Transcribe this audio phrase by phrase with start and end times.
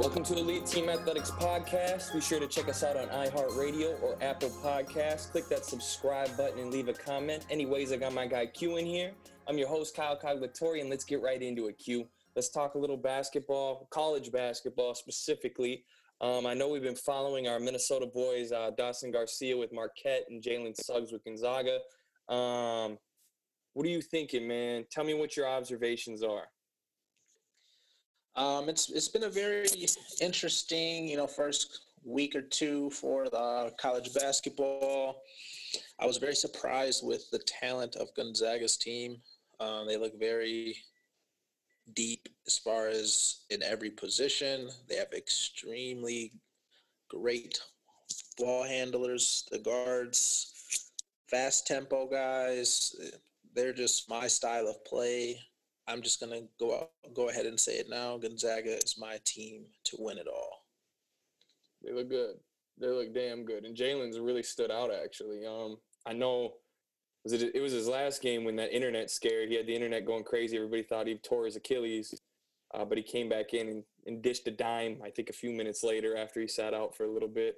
[0.00, 2.14] Welcome to Elite Team Athletics Podcast.
[2.14, 5.30] Be sure to check us out on iHeartRadio or Apple Podcasts.
[5.30, 7.44] Click that subscribe button and leave a comment.
[7.50, 9.12] Anyways, I got my guy Q in here.
[9.46, 12.08] I'm your host, Kyle Coglatori, and let's get right into it, Q.
[12.36, 15.84] Let's talk a little basketball, college basketball specifically.
[16.20, 20.42] Um, I know we've been following our Minnesota boys, uh, Dawson Garcia with Marquette and
[20.42, 21.78] Jalen Suggs with Gonzaga.
[22.28, 22.98] Um,
[23.72, 24.84] what are you thinking, man?
[24.90, 26.44] Tell me what your observations are.
[28.36, 29.66] Um, it's it's been a very
[30.20, 35.22] interesting, you know, first week or two for the college basketball.
[35.98, 39.16] I was very surprised with the talent of Gonzaga's team.
[39.58, 40.76] Um, they look very
[41.94, 44.70] deep as far as in every position.
[44.88, 46.32] They have extremely
[47.08, 47.60] great
[48.38, 50.52] ball handlers, the guards,
[51.28, 52.94] fast tempo guys.
[53.54, 55.38] They're just my style of play.
[55.88, 58.16] I'm just gonna go go ahead and say it now.
[58.16, 60.64] Gonzaga is my team to win it all.
[61.82, 62.36] They look good.
[62.78, 63.64] They look damn good.
[63.64, 65.46] And Jalen's really stood out actually.
[65.46, 66.54] Um, I know
[67.24, 69.48] was it it was his last game when that internet scared.
[69.48, 70.56] He had the internet going crazy.
[70.56, 72.20] Everybody thought he tore his Achilles,
[72.74, 75.00] uh, but he came back in and, and, dished a dime.
[75.04, 77.56] I think a few minutes later after he sat out for a little bit.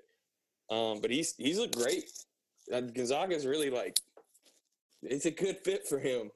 [0.71, 2.11] Um, but he's he's looked great.
[2.73, 3.99] Uh, Gonzaga's really like
[5.03, 6.31] it's a good fit for him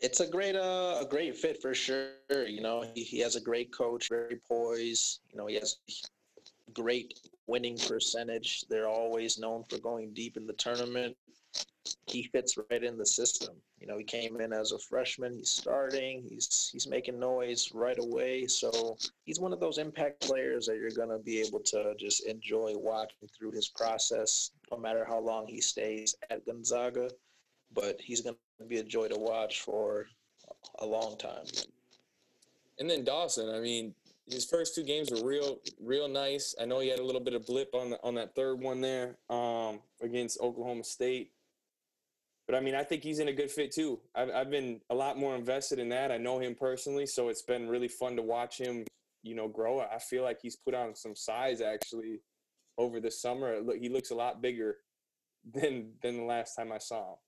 [0.00, 2.10] it's a great uh, a great fit for sure.
[2.30, 5.20] You know, he, he has a great coach, very poised.
[5.30, 5.76] You know, he has
[6.72, 8.64] great winning percentage.
[8.68, 11.16] They're always known for going deep in the tournament.
[12.10, 13.54] He fits right in the system.
[13.78, 15.34] You know, he came in as a freshman.
[15.34, 16.24] He's starting.
[16.28, 18.46] He's he's making noise right away.
[18.46, 22.74] So he's one of those impact players that you're gonna be able to just enjoy
[22.76, 27.10] watching through his process, no matter how long he stays at Gonzaga.
[27.72, 30.06] But he's gonna be a joy to watch for
[30.80, 31.44] a long time.
[32.78, 33.94] And then Dawson, I mean,
[34.30, 36.54] his first two games were real, real nice.
[36.60, 38.80] I know he had a little bit of blip on the, on that third one
[38.80, 41.32] there um, against Oklahoma State,
[42.48, 44.00] but I mean, I think he's in a good fit too.
[44.14, 46.10] I've, I've been a lot more invested in that.
[46.10, 48.86] I know him personally, so it's been really fun to watch him,
[49.22, 49.80] you know, grow.
[49.80, 52.22] I feel like he's put on some size actually
[52.78, 53.60] over the summer.
[53.78, 54.78] He looks a lot bigger
[55.52, 57.18] than than the last time I saw him.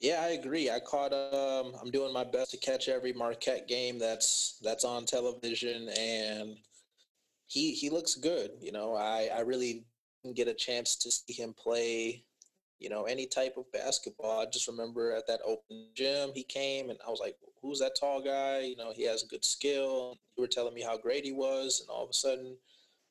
[0.00, 0.70] Yeah, I agree.
[0.70, 1.12] I caught.
[1.12, 6.56] Um, I'm doing my best to catch every Marquette game that's that's on television, and
[7.48, 8.50] he he looks good.
[8.60, 9.84] You know, I I really
[10.22, 12.24] didn't get a chance to see him play.
[12.78, 14.40] You know, any type of basketball.
[14.40, 17.96] I just remember at that open gym he came, and I was like, "Who's that
[17.98, 20.18] tall guy?" You know, he has good skill.
[20.36, 22.56] You were telling me how great he was, and all of a sudden,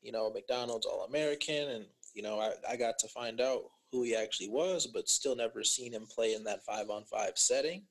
[0.01, 4.03] you know, McDonald's All American, and you know, I I got to find out who
[4.03, 7.83] he actually was, but still never seen him play in that five on five setting.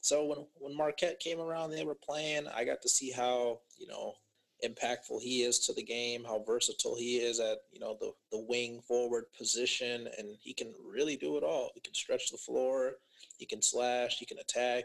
[0.00, 2.46] So when when Marquette came around, they were playing.
[2.48, 4.14] I got to see how you know
[4.64, 8.44] impactful he is to the game, how versatile he is at you know the the
[8.48, 11.70] wing forward position, and he can really do it all.
[11.74, 12.94] He can stretch the floor,
[13.38, 14.84] he can slash, he can attack.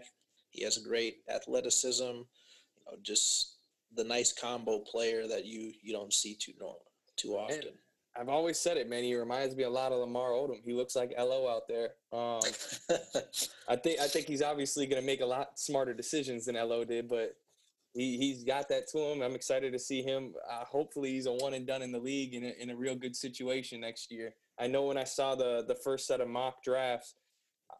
[0.50, 2.04] He has a great athleticism.
[2.04, 3.58] You know, just
[3.96, 7.74] the nice combo player that you you don't see too normal too often.
[8.20, 9.04] I've always said it, man.
[9.04, 10.62] He reminds me a lot of Lamar Odom.
[10.66, 11.92] He looks like Lo out there.
[12.12, 12.42] Um,
[13.70, 16.84] I think I think he's obviously going to make a lot smarter decisions than Lo
[16.84, 17.36] did, but
[17.94, 19.22] he he's got that to him.
[19.22, 20.34] I'm excited to see him.
[20.50, 22.96] Uh, hopefully, he's a one and done in the league in a, in a real
[22.96, 24.34] good situation next year.
[24.59, 27.16] I know when I saw the the first set of mock drafts,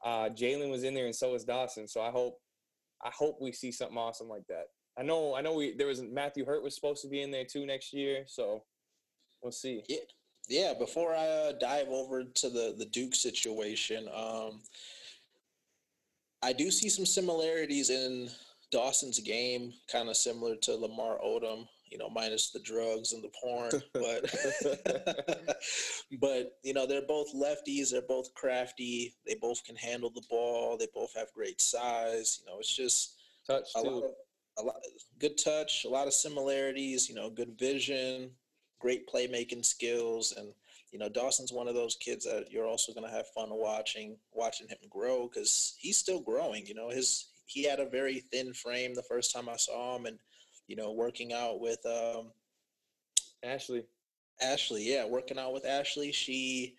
[0.04, 1.88] uh, Jalen was in there and so was Dawson.
[1.88, 2.40] So I hope
[3.04, 4.66] I hope we see something awesome like that.
[4.98, 7.46] I know I know we there was Matthew Hurt was supposed to be in there
[7.46, 8.24] too next year.
[8.28, 8.64] So
[9.42, 9.84] we'll see.
[9.88, 9.98] Yeah
[10.48, 14.62] yeah, before I uh, dive over to the the Duke situation, um,
[16.42, 18.30] I do see some similarities in
[18.72, 21.68] Dawson's game, kind of similar to Lamar Odom.
[21.90, 25.58] You know, minus the drugs and the porn, but
[26.22, 27.92] but you know they're both lefties.
[27.92, 29.14] They're both crafty.
[29.28, 30.78] They both can handle the ball.
[30.78, 32.40] They both have great size.
[32.40, 33.16] You know, it's just
[33.46, 33.90] touch a too.
[33.90, 34.12] lot of
[34.60, 34.76] a lot
[35.20, 37.10] good touch, a lot of similarities.
[37.10, 38.32] You know, good vision
[38.82, 40.50] great playmaking skills and
[40.92, 44.18] you know Dawson's one of those kids that you're also going to have fun watching
[44.34, 48.54] watching him grow cuz he's still growing you know his he had a very thin
[48.54, 50.18] frame the first time I saw him and
[50.68, 52.32] you know working out with um
[53.44, 53.84] Ashley
[54.42, 56.76] Ashley yeah working out with Ashley she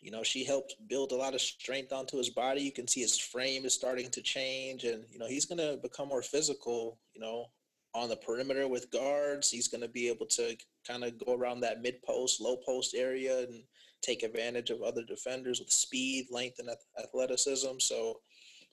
[0.00, 3.00] you know she helped build a lot of strength onto his body you can see
[3.00, 6.98] his frame is starting to change and you know he's going to become more physical
[7.14, 7.46] you know
[7.94, 9.50] on the perimeter with guards.
[9.50, 10.56] He's going to be able to
[10.86, 13.62] kind of go around that mid post, low post area and
[14.02, 16.68] take advantage of other defenders with speed, length, and
[17.02, 17.78] athleticism.
[17.78, 18.20] So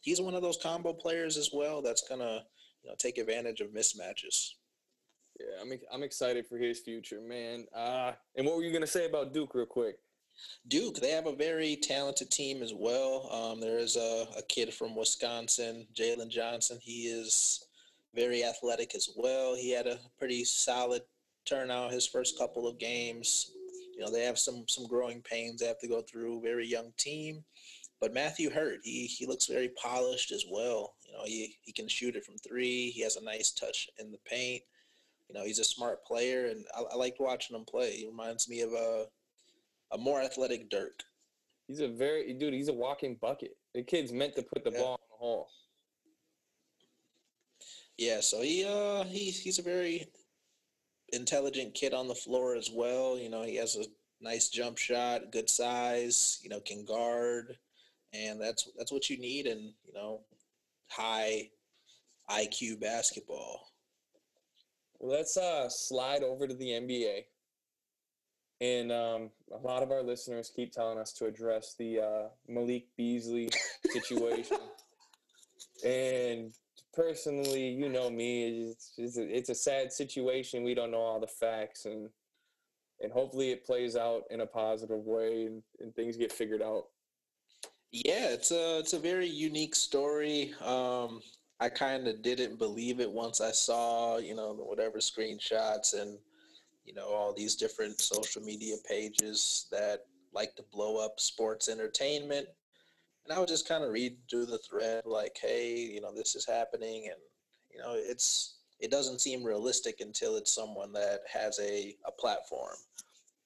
[0.02, 2.44] he's one of those combo players as well that's going to
[2.84, 4.52] you know take advantage of mismatches.
[5.40, 7.66] Yeah, I'm I'm excited for his future, man.
[7.76, 9.96] Uh, and what were you gonna say about Duke, real quick?
[10.68, 13.30] Duke, they have a very talented team as well.
[13.32, 16.80] Um, there is a, a kid from Wisconsin, Jalen Johnson.
[16.82, 17.66] He is
[18.16, 19.56] very athletic as well.
[19.56, 21.04] He had a pretty solid
[21.46, 23.52] turnout his first couple of games.
[23.96, 26.42] You know, they have some some growing pains they have to go through.
[26.42, 27.44] Very young team,
[28.02, 30.96] but Matthew Hurt, he he looks very polished as well.
[31.06, 32.90] You know, he he can shoot it from three.
[32.90, 34.64] He has a nice touch in the paint.
[35.30, 37.92] You know, he's a smart player, and I, I liked watching him play.
[37.92, 39.06] He reminds me of a
[39.94, 41.04] a more athletic Dirk.
[41.68, 42.56] He's a very dude.
[42.56, 43.56] He's a walking bucket.
[43.76, 44.80] The kid's meant to put the yeah.
[44.80, 45.48] ball in the hole.
[47.98, 50.08] Yeah, so he uh he he's a very
[51.14, 53.18] intelligent kid on the floor as well.
[53.18, 53.86] You know, he has a
[54.22, 56.40] nice jump shot, good size.
[56.42, 57.58] You know, can guard,
[58.14, 60.22] and that's that's what you need in you know
[60.90, 61.50] high
[62.30, 63.68] IQ basketball.
[65.00, 67.24] Let's uh, slide over to the NBA.
[68.62, 72.86] And um, a lot of our listeners keep telling us to address the uh, Malik
[72.96, 73.50] Beasley
[73.92, 74.58] situation.
[75.86, 76.54] and
[76.94, 80.64] personally, you know me, it's, it's, a, it's a sad situation.
[80.64, 82.10] We don't know all the facts, and
[83.02, 86.86] and hopefully it plays out in a positive way and, and things get figured out.
[87.92, 90.54] Yeah, it's a it's a very unique story.
[90.64, 91.22] Um,
[91.60, 96.18] I kind of didn't believe it once I saw, you know, whatever screenshots and,
[96.86, 102.48] you know, all these different social media pages that like to blow up sports entertainment.
[103.26, 106.34] And I would just kind of read through the thread like, hey, you know, this
[106.34, 107.10] is happening.
[107.12, 107.20] And,
[107.72, 112.76] you know, it's, it doesn't seem realistic until it's someone that has a, a platform.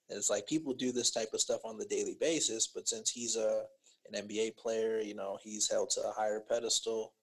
[0.10, 3.10] And it's like people do this type of stuff on the daily basis, but since
[3.10, 3.64] he's a,
[4.12, 7.14] an NBA player, you know, he's held to a higher pedestal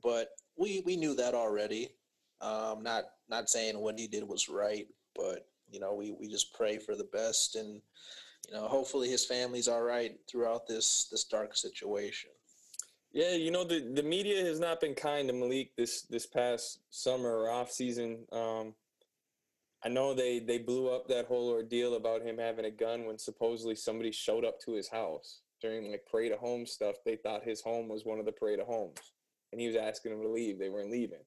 [0.00, 1.90] but we we knew that already.
[2.40, 6.54] Um, not not saying what he did was right, but you know we we just
[6.54, 7.80] pray for the best, and
[8.48, 12.30] you know hopefully his family's all right throughout this this dark situation.
[13.12, 16.80] Yeah, you know the the media has not been kind to Malik this this past
[16.90, 18.26] summer or off season.
[18.32, 18.74] Um,
[19.84, 23.18] I know they they blew up that whole ordeal about him having a gun when
[23.18, 26.96] supposedly somebody showed up to his house during like parade of home stuff.
[27.04, 28.98] They thought his home was one of the parade of homes
[29.52, 30.58] and he was asking them to leave.
[30.58, 31.20] They weren't leaving.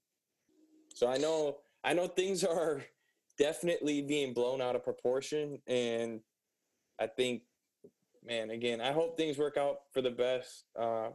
[0.93, 2.83] So I know I know things are
[3.37, 6.21] definitely being blown out of proportion, and
[6.99, 7.43] I think,
[8.25, 11.09] man, again, I hope things work out for the best uh,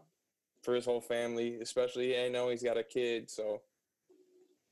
[0.63, 1.61] for his whole family.
[1.61, 3.63] Especially, I know he's got a kid, so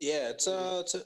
[0.01, 1.03] yeah, it's a it's a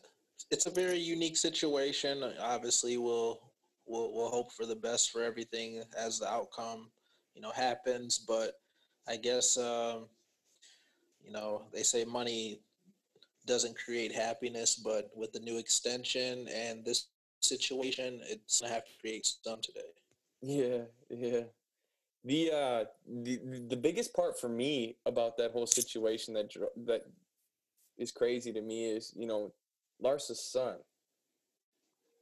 [0.51, 2.23] it's a very unique situation.
[2.41, 3.41] Obviously, we'll
[3.87, 6.91] we'll we'll hope for the best for everything as the outcome
[7.35, 8.61] you know happens, but
[9.09, 9.57] I guess.
[9.57, 10.07] Um,
[11.25, 12.61] you know, they say money
[13.47, 17.07] doesn't create happiness, but with the new extension and this
[17.41, 19.81] situation, it's gonna have to create some today.
[20.43, 21.41] Yeah, yeah.
[22.25, 22.85] The uh,
[23.25, 26.53] the the biggest part for me about that whole situation that
[26.87, 27.05] that
[27.99, 29.53] is crazy to me is you know
[30.01, 30.77] Larsa's son.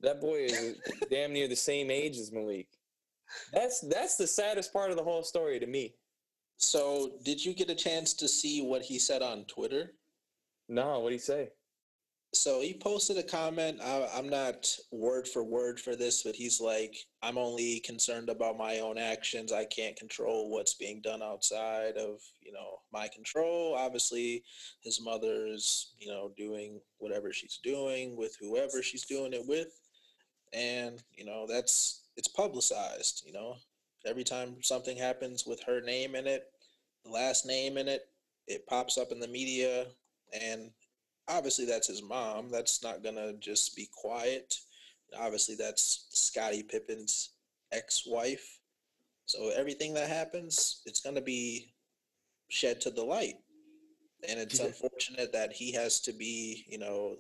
[0.01, 0.77] That boy is
[1.11, 2.69] damn near the same age as Malik.
[3.53, 5.95] That's that's the saddest part of the whole story to me.
[6.57, 9.95] So, did you get a chance to see what he said on Twitter?
[10.69, 11.49] No, what did he say?
[12.33, 13.81] So he posted a comment.
[13.83, 18.57] I, am not word for word for this, but he's like, "I'm only concerned about
[18.57, 19.53] my own actions.
[19.53, 24.45] I can't control what's being done outside of you know my control." Obviously,
[24.81, 29.81] his mother is you know doing whatever she's doing with whoever she's doing it with,
[30.53, 33.23] and you know that's it's publicized.
[33.27, 33.57] You know,
[34.07, 36.53] every time something happens with her name in it,
[37.03, 38.09] the last name in it,
[38.47, 39.87] it pops up in the media.
[40.39, 40.71] And
[41.29, 42.51] obviously, that's his mom.
[42.51, 44.55] That's not to just be quiet.
[45.19, 47.31] Obviously, that's Scottie Pippen's
[47.73, 48.61] ex wife.
[49.25, 51.73] So everything that happens, it's to be
[52.49, 53.37] shed to the light.
[54.29, 57.17] And it's unfortunate that he has to be, you know,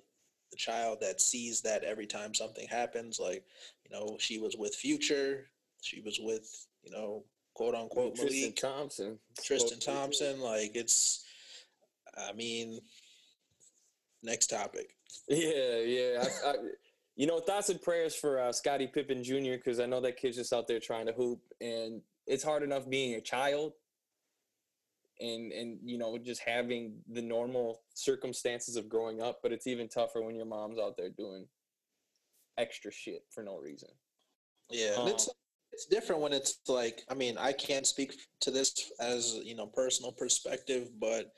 [0.50, 3.20] the child that sees that every time something happens.
[3.20, 3.44] Like,
[3.84, 5.46] you know, she was with Future,
[5.80, 9.18] she was with you know, quote unquote Tristan Malik, Thompson.
[9.42, 10.40] Tristan Thompson.
[10.40, 11.24] Like it's,
[12.16, 12.80] I mean,
[14.22, 14.90] next topic.
[15.28, 16.24] Yeah, yeah.
[16.44, 16.54] I, I,
[17.16, 19.56] you know, thoughts and prayers for uh, Scottie Pippen Jr.
[19.56, 22.88] because I know that kid's just out there trying to hoop, and it's hard enough
[22.88, 23.72] being a child.
[25.20, 29.88] And and you know just having the normal circumstances of growing up but it's even
[29.88, 31.46] tougher when your mom's out there doing
[32.58, 33.88] extra shit for no reason.
[34.70, 34.94] Yeah.
[34.98, 35.28] Um, it's
[35.72, 39.66] it's different when it's like i mean i can't speak to this as you know
[39.66, 41.32] personal perspective but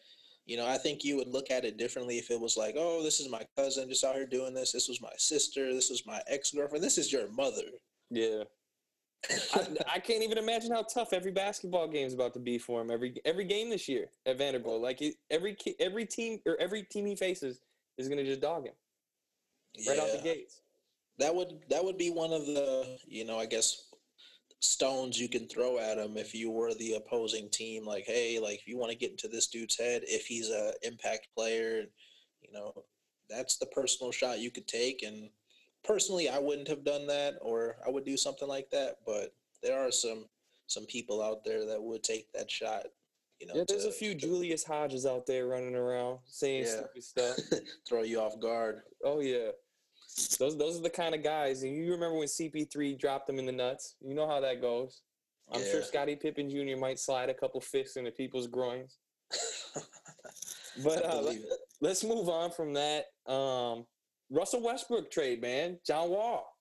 [0.46, 3.02] you know i think you would look at it differently if it was like oh
[3.02, 4.72] this is my cousin just out here doing this.
[4.72, 5.74] This was my sister.
[5.74, 6.82] This was my ex-girlfriend.
[6.82, 7.68] This is your mother.
[8.10, 8.44] Yeah
[9.30, 12.80] I, I, can't even imagine how tough every basketball game is about to be for
[12.80, 12.90] him.
[12.90, 17.14] Every every game this year at Vanderbilt, like every every team or every team he
[17.14, 17.60] faces
[17.98, 18.74] is going to just dog him
[19.86, 20.02] right yeah.
[20.02, 20.62] out the gates.
[21.18, 23.84] That would that would be one of the you know I guess
[24.60, 27.86] stones you can throw at him if you were the opposing team.
[27.86, 30.72] Like hey, like if you want to get into this dude's head, if he's a
[30.82, 31.84] impact player,
[32.40, 32.72] you know
[33.30, 35.30] that's the personal shot you could take and
[35.84, 38.98] personally, I wouldn't have done that, or I would do something like that.
[39.06, 40.26] But there are some
[40.66, 42.84] some people out there that would take that shot.
[43.40, 46.64] You know, yeah, there's to, a few to, Julius Hodges out there running around saying
[46.64, 46.70] yeah.
[46.70, 47.36] stupid stuff,
[47.88, 48.82] throw you off guard.
[49.04, 49.50] Oh yeah,
[50.38, 51.62] those those are the kind of guys.
[51.62, 53.96] And you remember when CP3 dropped them in the nuts?
[54.00, 55.02] You know how that goes.
[55.52, 55.70] I'm yeah.
[55.70, 56.78] sure Scottie Pippen Jr.
[56.78, 58.98] might slide a couple fists into people's groins.
[60.84, 61.32] but uh,
[61.80, 63.06] let, us move on from that.
[63.26, 63.86] Um,
[64.32, 65.78] Russell Westbrook trade, man.
[65.86, 66.56] John Wall.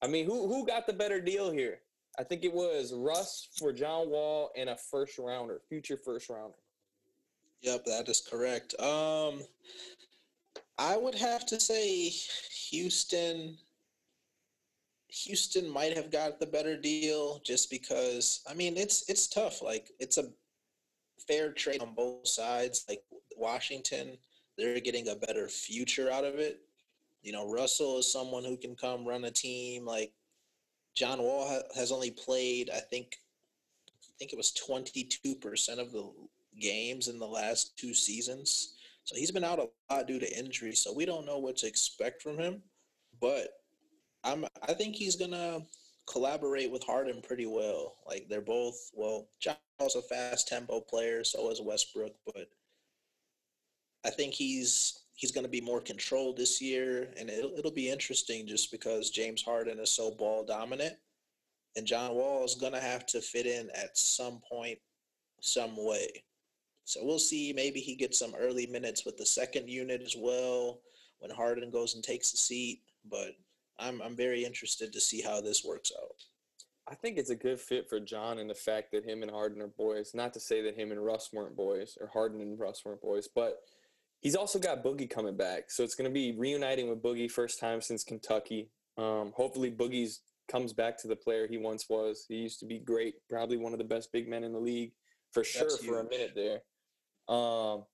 [0.00, 1.78] I mean, who who got the better deal here?
[2.18, 6.56] I think it was Russ for John Wall and a first rounder, future first rounder.
[7.60, 8.74] Yep, that is correct.
[8.80, 9.42] Um,
[10.78, 12.08] I would have to say
[12.70, 13.56] Houston.
[15.08, 19.60] Houston might have got the better deal just because I mean it's it's tough.
[19.60, 20.30] Like it's a
[21.28, 22.86] fair trade on both sides.
[22.88, 23.04] Like
[23.36, 24.16] Washington
[24.56, 26.60] they're getting a better future out of it.
[27.22, 29.84] You know, Russell is someone who can come run a team.
[29.86, 30.12] Like
[30.94, 33.16] John Wall ha- has only played, I think,
[33.88, 36.10] I think it was 22% of the
[36.60, 38.74] games in the last two seasons.
[39.04, 40.74] So he's been out a lot due to injury.
[40.74, 42.62] So we don't know what to expect from him.
[43.20, 43.48] But
[44.24, 45.60] I'm I think he's gonna
[46.06, 47.96] collaborate with Harden pretty well.
[48.06, 52.48] Like they're both well, John's a fast tempo player, so is Westbrook, but
[54.04, 57.90] I think he's he's going to be more controlled this year, and it'll it'll be
[57.90, 60.94] interesting just because James Harden is so ball dominant,
[61.76, 64.78] and John Wall is going to have to fit in at some point,
[65.40, 66.24] some way.
[66.84, 67.52] So we'll see.
[67.52, 70.80] Maybe he gets some early minutes with the second unit as well
[71.20, 72.80] when Harden goes and takes a seat.
[73.08, 73.36] But
[73.78, 76.16] I'm I'm very interested to see how this works out.
[76.88, 79.62] I think it's a good fit for John in the fact that him and Harden
[79.62, 80.12] are boys.
[80.14, 83.28] Not to say that him and Russ weren't boys or Harden and Russ weren't boys,
[83.32, 83.60] but
[84.22, 87.58] He's also got Boogie coming back, so it's going to be reuniting with Boogie first
[87.58, 88.70] time since Kentucky.
[88.96, 92.24] Um, hopefully, Boogie's comes back to the player he once was.
[92.28, 94.92] He used to be great, probably one of the best big men in the league
[95.32, 96.62] for sure for a minute there.
[97.28, 97.84] Um,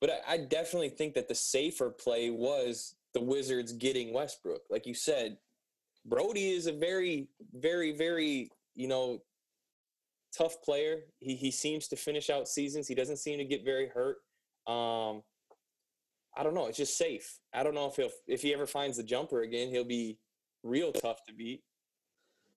[0.00, 4.62] but I, I definitely think that the safer play was the Wizards getting Westbrook.
[4.70, 5.38] Like you said,
[6.04, 9.22] Brodie is a very, very, very, you know,
[10.36, 11.00] tough player.
[11.20, 12.88] He he seems to finish out seasons.
[12.88, 14.16] He doesn't seem to get very hurt.
[14.66, 15.22] Um,
[16.38, 16.66] I don't know.
[16.66, 17.38] It's just safe.
[17.52, 20.18] I don't know if he'll if he ever finds the jumper again, he'll be
[20.62, 21.62] real tough to beat.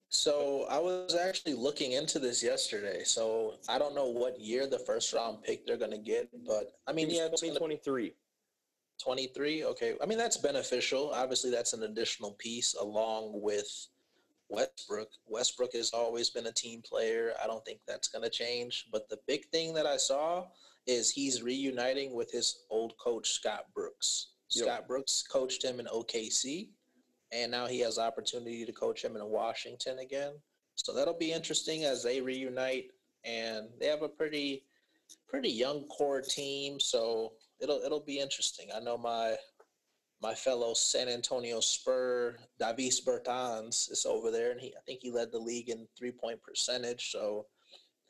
[0.09, 3.03] So I was actually looking into this yesterday.
[3.05, 6.73] So I don't know what year the first round pick they're going to get, but
[6.85, 8.13] I mean, yeah, it's 2023.
[9.01, 9.63] 23.
[9.63, 9.95] Okay.
[10.03, 11.11] I mean, that's beneficial.
[11.11, 13.87] Obviously, that's an additional piece along with
[14.49, 15.07] Westbrook.
[15.25, 17.31] Westbrook has always been a team player.
[17.41, 18.87] I don't think that's going to change.
[18.91, 20.45] But the big thing that I saw
[20.87, 24.31] is he's reuniting with his old coach Scott Brooks.
[24.51, 24.65] Yep.
[24.65, 26.69] Scott Brooks coached him in OKC,
[27.31, 30.33] and now he has opportunity to coach him in Washington again.
[30.75, 32.85] So that'll be interesting as they reunite,
[33.23, 34.65] and they have a pretty
[35.27, 36.79] pretty young core team.
[36.79, 38.67] So it'll it'll be interesting.
[38.75, 39.35] I know my
[40.21, 45.11] my fellow San Antonio Spur, Davis Bertans, is over there, and he I think he
[45.11, 47.11] led the league in three point percentage.
[47.11, 47.45] So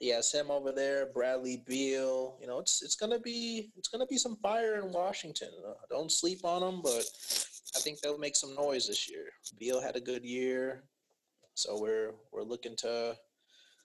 [0.09, 2.37] has him over there, Bradley Beal.
[2.41, 5.49] You know, it's it's gonna be it's gonna be some fire in Washington.
[5.67, 7.05] Uh, don't sleep on them, but
[7.75, 9.25] I think they'll make some noise this year.
[9.59, 10.83] Beal had a good year,
[11.53, 13.15] so we're we're looking to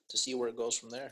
[0.09, 1.11] to see where it goes from there.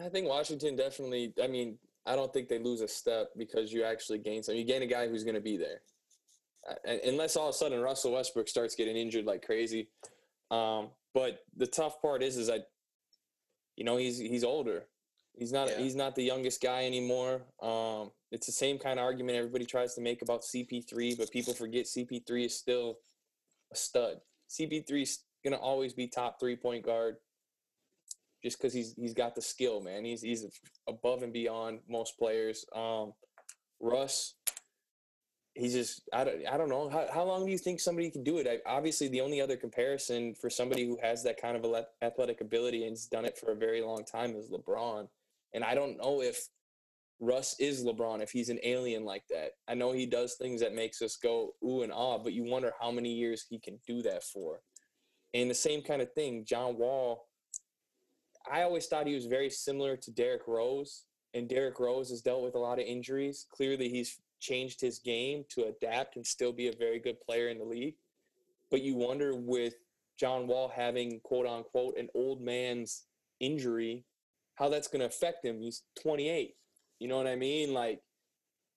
[0.00, 1.32] I think Washington definitely.
[1.42, 4.54] I mean, I don't think they lose a step because you actually gain some.
[4.54, 5.82] You gain a guy who's going to be there,
[6.68, 9.88] uh, unless all of a sudden Russell Westbrook starts getting injured like crazy.
[10.50, 12.60] Um, but the tough part is, is I
[13.76, 14.84] you know he's he's older.
[15.34, 15.78] He's not yeah.
[15.78, 17.42] he's not the youngest guy anymore.
[17.62, 21.54] Um, it's the same kind of argument everybody tries to make about CP3, but people
[21.54, 22.98] forget CP3 is still
[23.72, 24.16] a stud.
[24.50, 27.16] CP3 is gonna always be top three point guard.
[28.42, 30.04] just because he's he's got the skill, man.
[30.04, 30.44] He's he's
[30.88, 32.64] above and beyond most players.
[32.74, 33.12] Um,
[33.80, 34.34] Russ,
[35.54, 38.24] he's just I don't I don't know how how long do you think somebody can
[38.24, 38.46] do it?
[38.46, 42.86] I, obviously, the only other comparison for somebody who has that kind of athletic ability
[42.86, 45.08] and's done it for a very long time is LeBron,
[45.54, 46.48] and I don't know if
[47.20, 49.52] Russ is LeBron if he's an alien like that.
[49.68, 52.72] I know he does things that makes us go ooh and ah, but you wonder
[52.80, 54.60] how many years he can do that for.
[55.34, 57.28] And the same kind of thing, John Wall.
[58.50, 62.42] I always thought he was very similar to Derrick Rose, and Derrick Rose has dealt
[62.42, 63.46] with a lot of injuries.
[63.52, 67.58] Clearly, he's changed his game to adapt and still be a very good player in
[67.58, 67.94] the league.
[68.70, 69.74] But you wonder with
[70.18, 73.04] John Wall having quote unquote an old man's
[73.40, 74.04] injury,
[74.56, 75.60] how that's going to affect him.
[75.60, 76.54] He's 28
[77.02, 77.74] you know what I mean?
[77.74, 78.00] Like,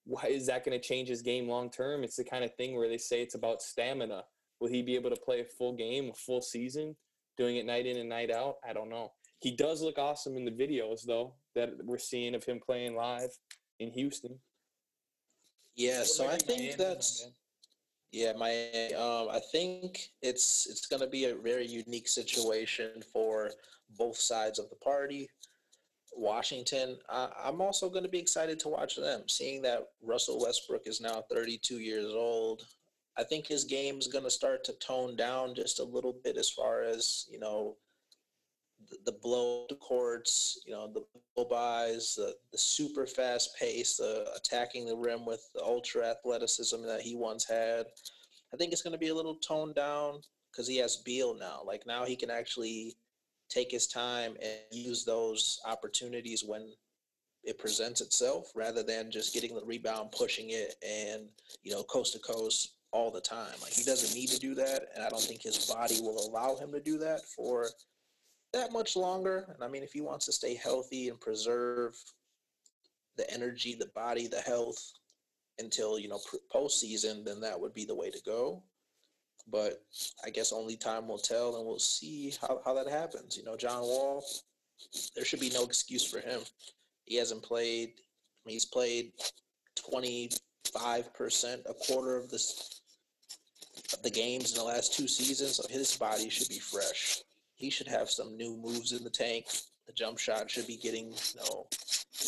[0.06, 2.04] why is that going to change his game long term?
[2.04, 4.24] It's the kind of thing where they say it's about stamina.
[4.60, 6.96] Will he be able to play a full game, a full season,
[7.38, 8.56] doing it night in and night out?
[8.68, 9.12] I don't know.
[9.42, 13.30] He does look awesome in the videos, though, that we're seeing of him playing live
[13.80, 14.40] in Houston.
[15.76, 17.28] Yeah, so I think that's
[18.12, 23.52] yeah, my um, I think it's it's going to be a very unique situation for
[23.98, 25.30] both sides of the party.
[26.16, 29.24] Washington, I, I'm also going to be excited to watch them.
[29.28, 32.66] Seeing that Russell Westbrook is now 32 years old,
[33.18, 36.38] I think his game is going to start to tone down just a little bit
[36.38, 37.76] as far as you know
[39.06, 41.04] the, blow courts, you know the
[41.36, 46.82] blow bys, the, the super fast pace, the attacking the rim with the ultra athleticism
[46.84, 47.86] that he once had.
[48.54, 51.62] I think it's going to be a little toned down because he has Beal now.
[51.66, 52.96] Like now he can actually
[53.50, 56.72] take his time and use those opportunities when
[57.44, 61.24] it presents itself rather than just getting the rebound, pushing it, and
[61.64, 63.54] you know, coast to coast all the time.
[63.62, 66.56] Like he doesn't need to do that, and I don't think his body will allow
[66.56, 67.68] him to do that for
[68.56, 69.46] that much longer.
[69.54, 71.96] And I mean, if he wants to stay healthy and preserve
[73.18, 74.94] the energy, the body, the health
[75.60, 76.20] until you know
[76.54, 78.64] postseason, then that would be the way to go.
[79.48, 79.84] But
[80.26, 83.38] I guess only time will tell, and we'll see how, how that happens.
[83.38, 84.26] You know, John Wall,
[85.16, 86.42] there should be no excuse for him.
[87.06, 87.90] He hasn't played.
[87.90, 89.12] I mean, he's played
[89.76, 90.32] twenty
[90.74, 92.82] five percent, a quarter of this
[93.94, 95.58] of the games in the last two seasons.
[95.58, 97.22] So his body should be fresh.
[97.56, 99.46] He should have some new moves in the tank.
[99.88, 101.68] The jump shot should be getting you know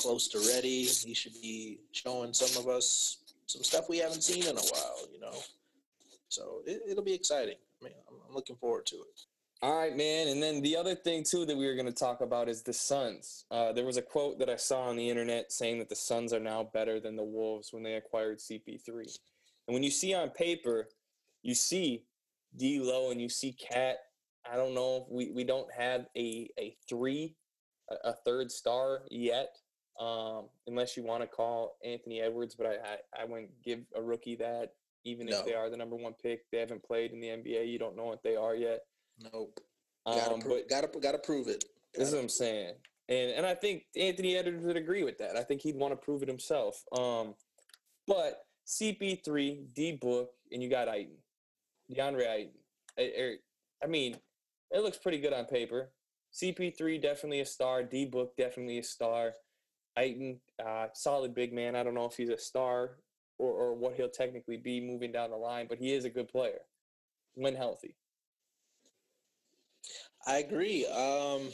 [0.01, 0.83] close to ready.
[0.83, 5.07] He should be showing some of us some stuff we haven't seen in a while.
[5.11, 5.33] You know,
[6.29, 7.55] so it, will be exciting.
[7.81, 9.21] I mean, I'm, I'm looking forward to it.
[9.63, 10.27] All right, man.
[10.27, 12.73] And then the other thing too that we were going to talk about is the
[12.73, 13.45] Suns.
[13.49, 16.31] Uh, there was a quote that I saw on the internet saying that the Suns
[16.31, 19.17] are now better than the Wolves when they acquired CP3.
[19.67, 20.89] And when you see on paper,
[21.41, 22.03] you see
[22.55, 23.97] D'Lo and you see KAT.
[24.51, 25.07] I don't know.
[25.09, 27.35] We we don't have a a three,
[28.03, 29.57] a, third star yet,
[29.99, 32.55] um, unless you want to call Anthony Edwards.
[32.55, 35.39] But I, I I wouldn't give a rookie that even no.
[35.39, 36.49] if they are the number one pick.
[36.51, 37.69] They haven't played in the NBA.
[37.69, 38.81] You don't know what they are yet.
[39.33, 39.59] Nope.
[40.05, 41.65] Gotta um, pro- but gotta gotta prove it.
[41.93, 41.99] Gotta.
[41.99, 42.73] This is what I'm saying,
[43.09, 45.35] and and I think Anthony Edwards would agree with that.
[45.35, 46.83] I think he'd want to prove it himself.
[46.97, 47.33] Um,
[48.07, 51.17] but CP3, D Book, and you got Ayton,
[51.91, 52.53] DeAndre Ayton.
[52.97, 53.35] I,
[53.83, 54.17] I mean,
[54.71, 55.91] it looks pretty good on paper.
[56.33, 57.83] CP3 definitely a star.
[57.83, 59.33] D Book definitely a star.
[59.97, 61.75] Ayton, uh, solid big man.
[61.75, 62.97] I don't know if he's a star
[63.39, 66.27] or, or what he'll technically be moving down the line, but he is a good
[66.27, 66.61] player
[67.35, 67.95] when healthy.
[70.25, 70.85] I agree.
[70.85, 71.49] Um,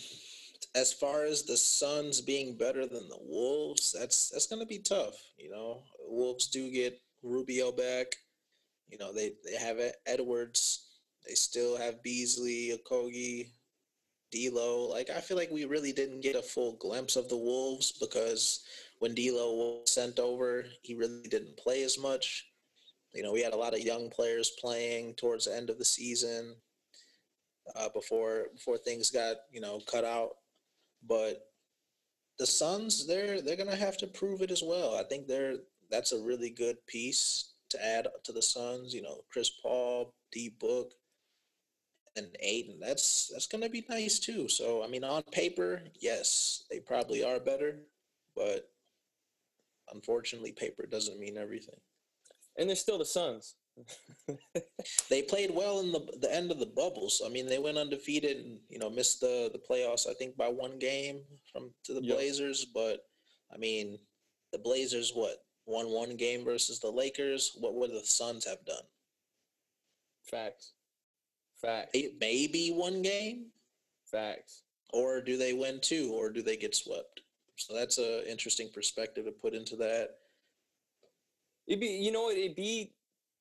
[0.76, 4.80] as far as the Suns being better than the Wolves, that's that's going to be
[4.80, 5.16] tough.
[5.38, 8.08] You know, Wolves do get Rubio back.
[8.90, 10.93] You know, they they have Edwards.
[11.28, 13.50] They still have Beasley, Okogie,
[14.32, 14.90] D'Lo.
[14.90, 18.64] Like I feel like we really didn't get a full glimpse of the Wolves because
[19.00, 22.48] when D'Lo was sent over, he really didn't play as much.
[23.14, 25.86] You know, we had a lot of young players playing towards the end of the
[25.86, 26.56] season
[27.76, 30.32] uh, before before things got you know cut out.
[31.08, 31.42] But
[32.40, 34.96] the Suns, they're they're gonna have to prove it as well.
[34.98, 35.58] I think they're
[35.92, 38.94] that's a really good piece to add to the Suns.
[38.94, 40.92] You know, Chris Paul, D Book,
[42.16, 42.80] and Ayton.
[42.80, 44.48] That's that's gonna be nice too.
[44.48, 47.80] So I mean, on paper, yes, they probably are better,
[48.36, 48.70] but
[49.94, 51.80] unfortunately, paper doesn't mean everything.
[52.58, 53.56] And they're still the Suns.
[55.10, 57.22] they played well in the the end of the bubbles.
[57.26, 60.08] I mean, they went undefeated and you know missed the the playoffs.
[60.08, 61.22] I think by one game
[61.52, 62.16] from to the yep.
[62.16, 62.66] Blazers.
[62.66, 63.06] But
[63.54, 63.98] I mean,
[64.52, 67.58] the Blazers what won one game versus the Lakers.
[67.60, 68.84] What would the Suns have done?
[70.24, 70.74] Facts.
[71.64, 71.98] Facts.
[72.20, 73.48] Maybe one game.
[74.12, 74.62] Facts.
[74.94, 77.22] or do they win two, or do they get swept?
[77.56, 80.10] So that's a interesting perspective to put into that.
[81.68, 82.94] It'd be, you know, it'd be,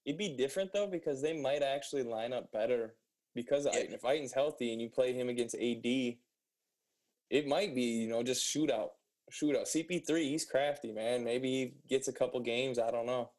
[0.07, 2.95] it'd be different though because they might actually line up better
[3.35, 3.81] because yeah.
[3.81, 8.45] If Ayton's healthy and you play him against AD, it might be, you know, just
[8.45, 8.91] shootout,
[9.31, 9.71] shootout.
[9.75, 11.25] CP3, he's crafty, man.
[11.25, 12.79] Maybe he gets a couple games.
[12.79, 13.31] I don't know.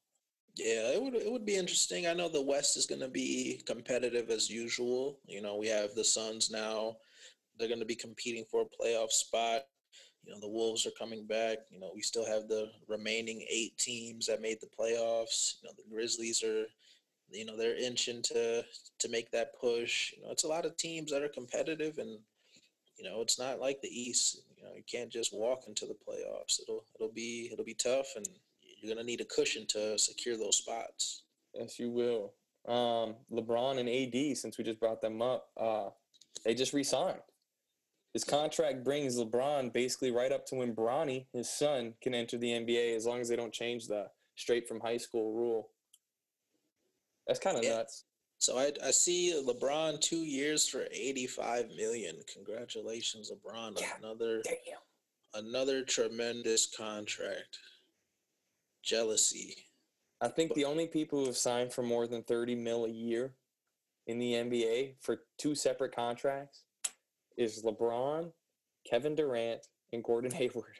[0.56, 2.06] Yeah, it would it would be interesting.
[2.06, 5.18] I know the West is going to be competitive as usual.
[5.26, 6.98] You know, we have the Suns now;
[7.58, 9.64] they're going to be competing for a playoff spot.
[10.24, 11.60] You know, the Wolves are coming back.
[11.72, 15.56] You know, we still have the remaining eight teams that made the playoffs.
[15.62, 16.66] You know, the Grizzlies are,
[17.32, 18.64] you know, they're inching to
[19.00, 20.14] to make that push.
[20.18, 22.20] You know, it's a lot of teams that are competitive, and
[22.98, 24.42] you know, it's not like the East.
[24.58, 26.62] You know, you can't just walk into the playoffs.
[26.62, 28.28] It'll it'll be it'll be tough, and
[28.84, 31.24] you're going to need a cushion to secure those spots.
[31.54, 32.34] Yes, you will.
[32.68, 35.90] Um, LeBron and AD, since we just brought them up, uh,
[36.44, 37.22] they just re-signed.
[38.14, 42.50] His contract brings LeBron basically right up to when Bronny, his son, can enter the
[42.50, 45.70] NBA as long as they don't change the straight from high school rule.
[47.26, 47.78] That's kind of yeah.
[47.78, 48.04] nuts.
[48.38, 52.18] So I, I see LeBron two years for 85 million.
[52.34, 53.80] Congratulations, LeBron.
[53.80, 53.94] Yeah.
[54.00, 55.46] Another Damn.
[55.46, 57.58] another tremendous contract
[58.84, 59.56] jealousy.
[60.22, 63.34] I think the only people who have signed for more than 30 mil a year
[64.08, 66.64] in the NBA for two separate contracts
[67.38, 68.32] is LeBron,
[68.90, 70.76] Kevin Durant, and Gordon Hayward.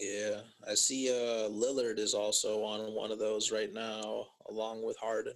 [0.00, 4.96] Yeah, I see uh Lillard is also on one of those right now along with
[4.96, 5.34] Harden.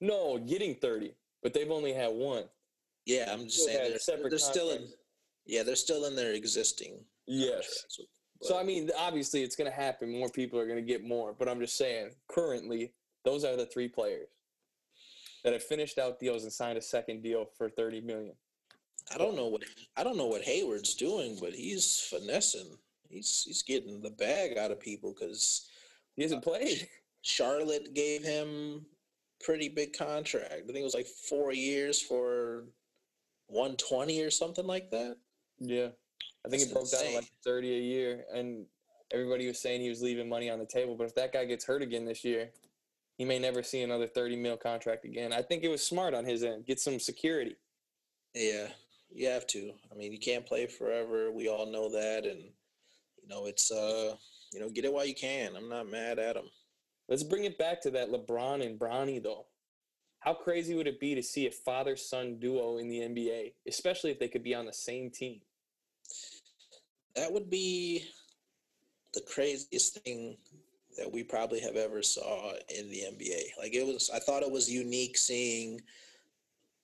[0.00, 2.44] No, getting 30, but they've only had one.
[3.06, 4.88] Yeah, I'm just saying they're, they're still in
[5.46, 7.04] Yeah, they're still in their existing.
[7.26, 7.86] Yes.
[8.44, 10.12] So I mean, obviously, it's going to happen.
[10.12, 11.32] More people are going to get more.
[11.32, 12.92] But I'm just saying, currently,
[13.24, 14.28] those are the three players
[15.42, 18.34] that have finished out deals and signed a second deal for 30 million.
[19.14, 19.62] I don't know what
[19.96, 22.76] I don't know what Hayward's doing, but he's finessing.
[23.08, 25.68] He's he's getting the bag out of people because
[26.14, 26.86] he hasn't uh, played.
[27.22, 28.84] Charlotte gave him
[29.42, 30.52] pretty big contract.
[30.52, 32.64] I think it was like four years for
[33.48, 35.16] 120 or something like that.
[35.58, 35.88] Yeah.
[36.44, 37.06] I think That's it broke insane.
[37.06, 38.66] down like 30 a year, and
[39.12, 40.94] everybody was saying he was leaving money on the table.
[40.96, 42.50] But if that guy gets hurt again this year,
[43.16, 45.32] he may never see another 30 mil contract again.
[45.32, 46.66] I think it was smart on his end.
[46.66, 47.56] Get some security.
[48.34, 48.68] Yeah,
[49.12, 49.72] you have to.
[49.90, 51.30] I mean, you can't play forever.
[51.30, 54.16] We all know that, and you know it's uh,
[54.52, 55.56] you know, get it while you can.
[55.56, 56.50] I'm not mad at him.
[57.08, 59.46] Let's bring it back to that LeBron and Bronny though.
[60.20, 64.18] How crazy would it be to see a father-son duo in the NBA, especially if
[64.18, 65.40] they could be on the same team?
[67.16, 68.04] That would be
[69.12, 70.36] the craziest thing
[70.96, 73.58] that we probably have ever saw in the NBA.
[73.58, 75.80] Like it was, I thought it was unique seeing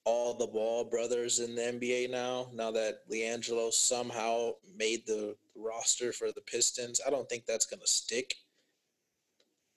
[0.05, 2.49] all the Ball brothers in the NBA now.
[2.53, 7.81] Now that LiAngelo somehow made the roster for the Pistons, I don't think that's going
[7.81, 8.35] to stick.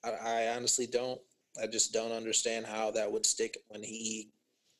[0.04, 1.20] I, I honestly don't.
[1.62, 4.30] I just don't understand how that would stick when he.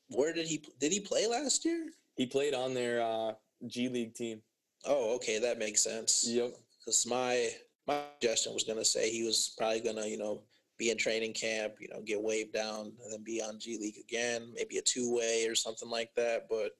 [0.09, 1.87] Where did he did he play last year?
[2.15, 3.33] He played on their uh,
[3.67, 4.41] G League team.
[4.85, 6.25] Oh, okay, that makes sense.
[6.27, 6.53] Yep.
[6.79, 7.49] Because my
[7.87, 10.43] my suggestion was gonna say he was probably gonna, you know,
[10.77, 13.97] be in training camp, you know, get waived down and then be on G League
[13.97, 16.47] again, maybe a two way or something like that.
[16.49, 16.71] But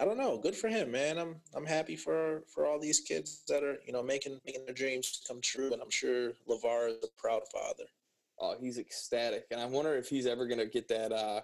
[0.00, 0.38] I don't know.
[0.38, 1.18] Good for him, man.
[1.18, 4.74] I'm I'm happy for for all these kids that are, you know, making making their
[4.74, 5.72] dreams come true.
[5.72, 7.84] And I'm sure LaVar is a proud father.
[8.40, 9.46] Oh, he's ecstatic.
[9.50, 11.40] And I wonder if he's ever gonna get that uh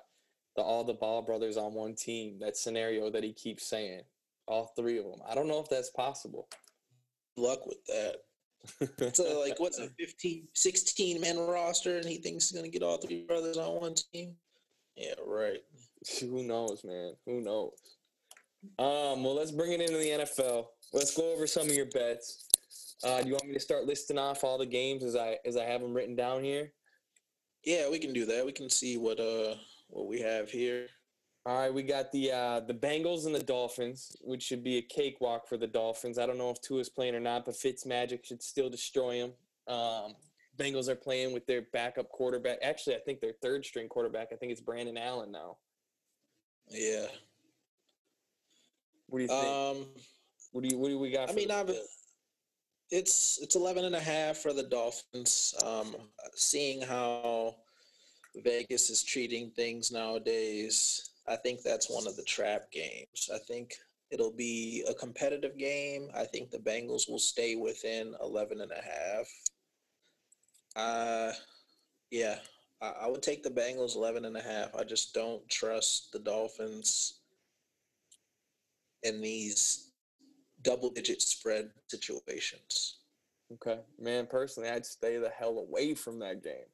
[0.57, 4.03] the all the ball brothers on one team, that scenario that he keeps saying
[4.51, 5.21] all three of them.
[5.29, 6.49] I don't know if that's possible.
[7.37, 8.17] Luck with that.
[9.15, 12.99] so like what's a 15 16 man roster and he thinks he's gonna get all
[12.99, 14.35] three brothers on one team?
[14.97, 15.61] Yeah right.
[16.21, 17.15] Who knows man?
[17.25, 17.73] Who knows?
[18.79, 22.49] Um well let's bring it into the nfl let's go over some of your bets.
[23.03, 25.57] Uh do you want me to start listing off all the games as i as
[25.57, 26.71] i have them written down here?
[27.65, 28.45] Yeah we can do that.
[28.45, 29.55] We can see what uh
[29.89, 30.89] what we have here
[31.51, 34.83] all right, we got the uh, the Bengals and the Dolphins, which should be a
[34.83, 36.17] cakewalk for the Dolphins.
[36.17, 39.33] I don't know if Tua's playing or not, but Fitz Magic should still destroy them.
[39.67, 40.15] Um,
[40.57, 42.59] Bengals are playing with their backup quarterback.
[42.63, 44.29] Actually, I think their third string quarterback.
[44.33, 45.57] I think it's Brandon Allen now.
[46.69, 47.07] Yeah.
[49.09, 49.45] What do you think?
[49.45, 49.87] Um,
[50.53, 51.31] what do you what do we got?
[51.31, 51.75] I mean, I've,
[52.93, 55.53] it's it's 11 and a half for the Dolphins.
[55.67, 55.97] Um,
[56.37, 57.57] seeing how
[58.37, 63.31] Vegas is treating things nowadays, I think that's one of the trap games.
[63.33, 63.75] I think
[64.11, 66.09] it'll be a competitive game.
[66.15, 69.27] I think the Bengals will stay within 11 and a half.
[70.77, 71.33] Uh,
[72.11, 72.37] yeah,
[72.83, 74.75] I, I would take the Bengals 11 and a half.
[74.75, 77.21] I just don't trust the Dolphins
[79.03, 79.91] in these
[80.63, 82.99] double digit spread situations.
[83.53, 84.27] Okay, man.
[84.27, 86.69] Personally, I'd stay the hell away from that game.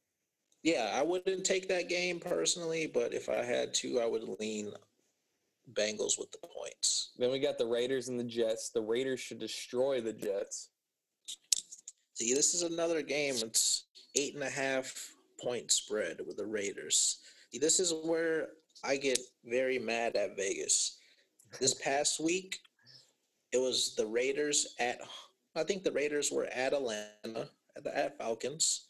[0.66, 4.72] Yeah, I wouldn't take that game personally, but if I had to, I would lean
[5.74, 7.12] Bengals with the points.
[7.16, 8.70] Then we got the Raiders and the Jets.
[8.70, 10.70] The Raiders should destroy the Jets.
[12.14, 13.36] See, this is another game.
[13.36, 13.84] It's
[14.16, 17.18] eight and a half point spread with the Raiders.
[17.52, 18.48] See, this is where
[18.82, 20.98] I get very mad at Vegas.
[21.60, 22.58] This past week,
[23.52, 24.98] it was the Raiders at.
[25.54, 28.85] I think the Raiders were at Atlanta at the at Falcons,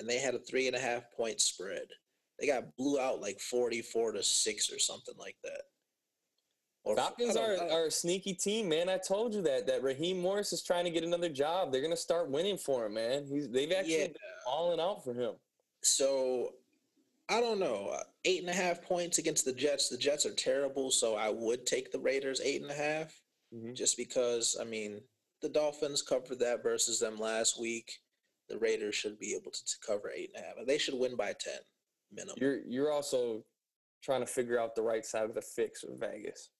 [0.00, 1.86] and they had a three and a half point spread.
[2.40, 5.60] They got blew out like forty-four to six or something like that.
[6.82, 8.88] Or, Falcons are, are a sneaky team, man.
[8.88, 11.70] I told you that that Raheem Morris is trying to get another job.
[11.70, 13.26] They're gonna start winning for him, man.
[13.26, 14.06] He's they've actually yeah.
[14.06, 15.34] been falling out for him.
[15.82, 16.54] So
[17.28, 17.94] I don't know.
[18.24, 19.90] Eight and a half points against the Jets.
[19.90, 23.14] The Jets are terrible, so I would take the Raiders eight and a half,
[23.54, 23.74] mm-hmm.
[23.74, 24.56] just because.
[24.58, 25.02] I mean,
[25.42, 27.92] the Dolphins covered that versus them last week.
[28.50, 30.56] The Raiders should be able to, to cover eight and a half.
[30.58, 31.60] and They should win by ten
[32.12, 32.36] minimum.
[32.38, 33.44] You're you're also
[34.02, 36.50] trying to figure out the right side of the fix with Vegas.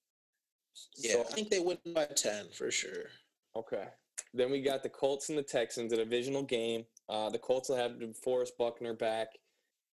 [0.96, 3.06] Yeah, so, I think they win by 10 for sure.
[3.56, 3.86] Okay.
[4.34, 6.84] Then we got the Colts and the Texans, a divisional game.
[7.08, 9.28] Uh, the Colts will have DeForest Buckner back.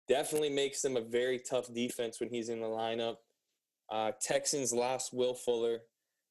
[0.08, 3.16] Definitely makes them a very tough defense when he's in the lineup.
[3.90, 5.80] Uh, Texans lost Will Fuller.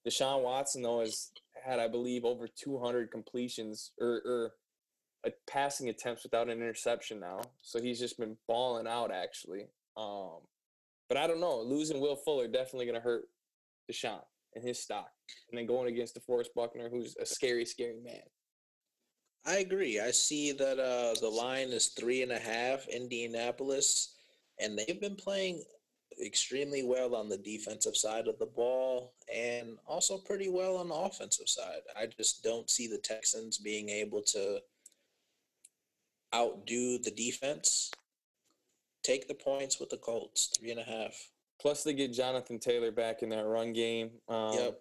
[0.07, 1.31] Deshaun Watson, though, has
[1.65, 4.49] had, I believe, over 200 completions or, or uh,
[5.47, 7.41] passing attempts without an interception now.
[7.63, 9.67] So he's just been balling out, actually.
[9.97, 10.41] Um,
[11.09, 11.61] but I don't know.
[11.61, 13.25] Losing Will Fuller definitely going to hurt
[13.91, 14.23] Deshaun
[14.55, 15.11] and his stock,
[15.51, 18.23] and then going against DeForest Buckner, who's a scary, scary man.
[19.47, 20.01] I agree.
[20.01, 24.15] I see that uh, the line is three and a half, Indianapolis,
[24.59, 25.63] and they've been playing
[26.25, 30.95] extremely well on the defensive side of the ball and also pretty well on the
[30.95, 31.81] offensive side.
[31.99, 34.61] I just don't see the Texans being able to
[36.35, 37.91] outdo the defense.
[39.03, 41.31] Take the points with the Colts, three and a half.
[41.61, 44.11] Plus, they get Jonathan Taylor back in that run game.
[44.29, 44.81] Um, yep.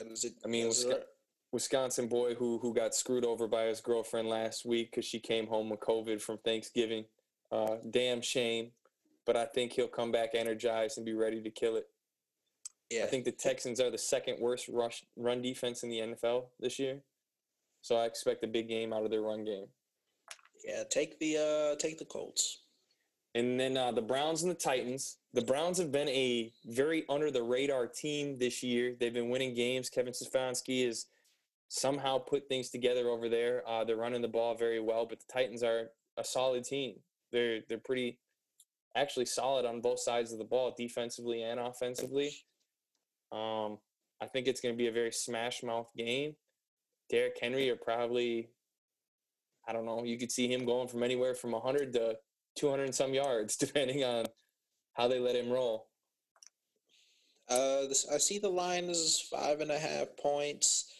[0.00, 1.02] I mean, Wisconsin,
[1.52, 5.46] Wisconsin boy who who got screwed over by his girlfriend last week because she came
[5.46, 7.04] home with COVID from Thanksgiving.
[7.50, 8.70] Uh, damn shame,
[9.26, 11.88] but I think he'll come back energized and be ready to kill it.
[12.90, 16.46] Yeah, I think the Texans are the second worst rush run defense in the NFL
[16.60, 17.00] this year,
[17.80, 19.66] so I expect a big game out of their run game.
[20.64, 21.36] Yeah, take the
[21.72, 22.62] uh, take the Colts.
[23.34, 25.18] And then uh, the Browns and the Titans.
[25.34, 28.96] The Browns have been a very under the radar team this year.
[28.98, 29.90] They've been winning games.
[29.90, 31.06] Kevin Stefanski has
[31.68, 33.62] somehow put things together over there.
[33.68, 36.96] Uh, they're running the ball very well, but the Titans are a solid team.
[37.30, 38.18] They're they're pretty
[38.96, 42.32] actually solid on both sides of the ball, defensively and offensively.
[43.30, 43.78] Um,
[44.20, 46.34] I think it's going to be a very smash mouth game.
[47.10, 48.50] Derrick Henry are probably,
[49.68, 52.16] I don't know, you could see him going from anywhere from 100 to
[52.56, 54.26] 200 and some yards, depending on
[54.94, 55.88] how they let him roll.
[57.48, 60.92] Uh, this, I see the line is five and a half points.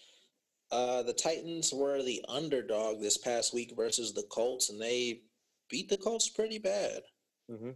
[0.71, 5.23] Uh, the Titans were the underdog this past week versus the Colts, and they
[5.71, 7.03] beat the Colts pretty bad.
[7.51, 7.71] Mm-hmm.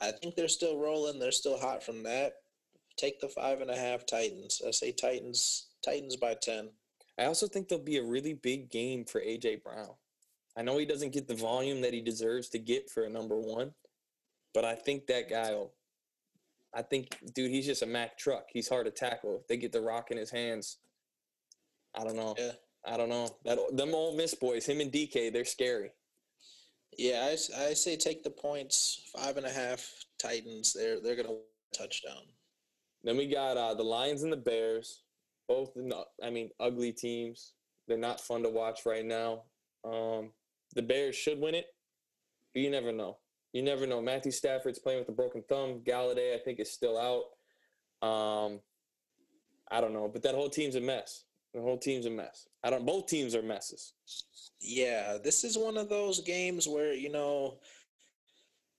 [0.00, 1.18] I think they're still rolling.
[1.18, 2.34] They're still hot from that.
[2.96, 4.60] Take the five and a half Titans.
[4.66, 5.68] I say Titans.
[5.84, 6.70] Titans by ten.
[7.18, 9.94] I also think there'll be a really big game for AJ Brown.
[10.56, 13.38] I know he doesn't get the volume that he deserves to get for a number
[13.38, 13.72] one,
[14.54, 15.72] but I think that guy will.
[16.74, 18.46] I think, dude, he's just a Mack truck.
[18.52, 19.38] He's hard to tackle.
[19.40, 20.78] If they get the rock in his hands,
[21.94, 22.34] I don't know.
[22.38, 22.52] Yeah.
[22.86, 23.28] I don't know.
[23.44, 25.90] That them Ole Miss boys, him and DK, they're scary.
[26.96, 27.32] Yeah, I,
[27.68, 30.72] I say take the points, five and a half Titans.
[30.72, 31.36] They're they're gonna
[31.76, 32.22] touchdown.
[33.02, 35.02] Then we got uh, the Lions and the Bears.
[35.48, 35.70] Both,
[36.22, 37.52] I mean, ugly teams.
[37.86, 39.42] They're not fun to watch right now.
[39.84, 40.32] Um,
[40.76, 41.66] the Bears should win it,
[42.52, 43.16] but you never know.
[43.52, 44.02] You never know.
[44.02, 45.80] Matthew Stafford's playing with a broken thumb.
[45.84, 48.06] Golladay, I think, is still out.
[48.06, 48.60] Um,
[49.70, 51.24] I don't know, but that whole team's a mess.
[51.54, 52.48] The whole team's a mess.
[52.62, 52.84] I don't.
[52.84, 53.94] Both teams are messes.
[54.60, 57.58] Yeah, this is one of those games where you know,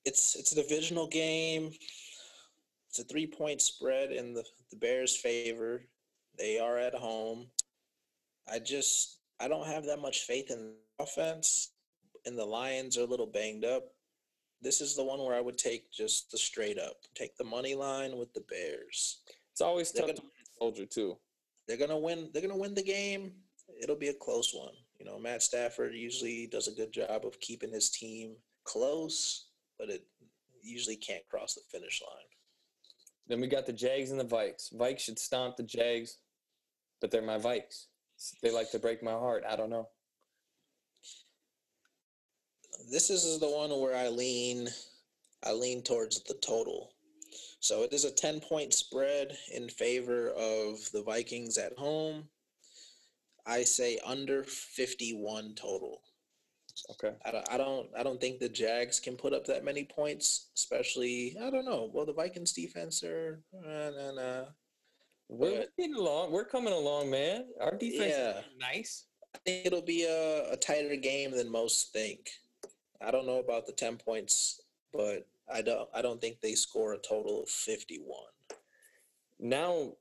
[0.05, 1.71] it's it's a divisional game.
[2.89, 5.81] It's a three point spread in the the Bears' favor.
[6.37, 7.47] They are at home.
[8.51, 11.71] I just I don't have that much faith in offense
[12.27, 13.85] and the Lions are a little banged up,
[14.61, 17.73] this is the one where I would take just the straight up, take the money
[17.73, 19.21] line with the Bears.
[19.51, 21.17] It's always they're tough gonna, to soldier too.
[21.67, 22.29] They're gonna win.
[22.33, 23.31] They're gonna win the game.
[23.81, 24.73] It'll be a close one.
[24.99, 29.89] You know, Matt Stafford usually does a good job of keeping his team close, but
[29.89, 30.05] it
[30.61, 32.25] usually can't cross the finish line.
[33.27, 34.73] Then we got the Jags and the Vikes.
[34.73, 36.17] Vikes should stomp the Jags.
[37.01, 37.85] but they're my Vikes.
[38.41, 39.43] They like to break my heart.
[39.47, 39.87] I don't know.
[42.91, 44.69] This is the one where I lean
[45.43, 46.93] I lean towards the total.
[47.59, 52.29] So it is a 10 point spread in favor of the Vikings at home.
[53.45, 56.01] I say under 51 total.
[56.91, 57.15] Okay.
[57.25, 60.49] I don't, I don't I don't think the Jags can put up that many points,
[60.55, 61.89] especially I don't know.
[61.93, 64.45] Well, the Vikings defense are uh, nah, nah.
[65.29, 66.31] We're But- getting along.
[66.31, 67.47] We're coming along, man.
[67.59, 68.39] Our defense Yeah.
[68.39, 69.05] is nice.
[69.35, 72.29] I think it'll be a, a tighter game than most think.
[73.01, 74.61] I don't know about the 10 points,
[74.93, 78.03] but I don't I don't think they score a total of 51.
[79.39, 79.93] Now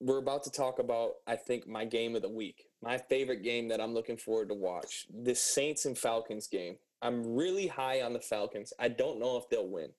[0.00, 2.66] we're about to talk about, I think, my game of the week.
[2.82, 5.06] My favorite game that I'm looking forward to watch.
[5.22, 6.76] The Saints and Falcons game.
[7.00, 8.72] I'm really high on the Falcons.
[8.78, 9.90] I don't know if they'll win.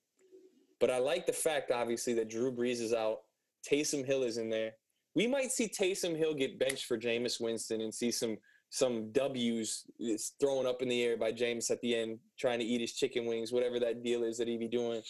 [0.78, 3.22] But I like the fact, obviously, that Drew Brees is out.
[3.68, 4.72] Taysom Hill is in there.
[5.14, 8.36] We might see Taysom Hill get benched for Jameis Winston and see some
[8.76, 9.84] some W's
[10.38, 13.24] thrown up in the air by Jameis at the end, trying to eat his chicken
[13.24, 15.00] wings, whatever that deal is that he be doing.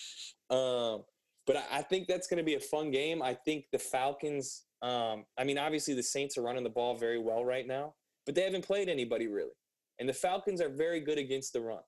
[0.50, 1.02] Um,
[1.48, 3.22] but I, I think that's going to be a fun game.
[3.22, 4.62] I think the Falcons.
[4.82, 8.36] Um, I mean, obviously the Saints are running the ball very well right now, but
[8.36, 9.56] they haven't played anybody really,
[9.98, 11.82] and the Falcons are very good against the run.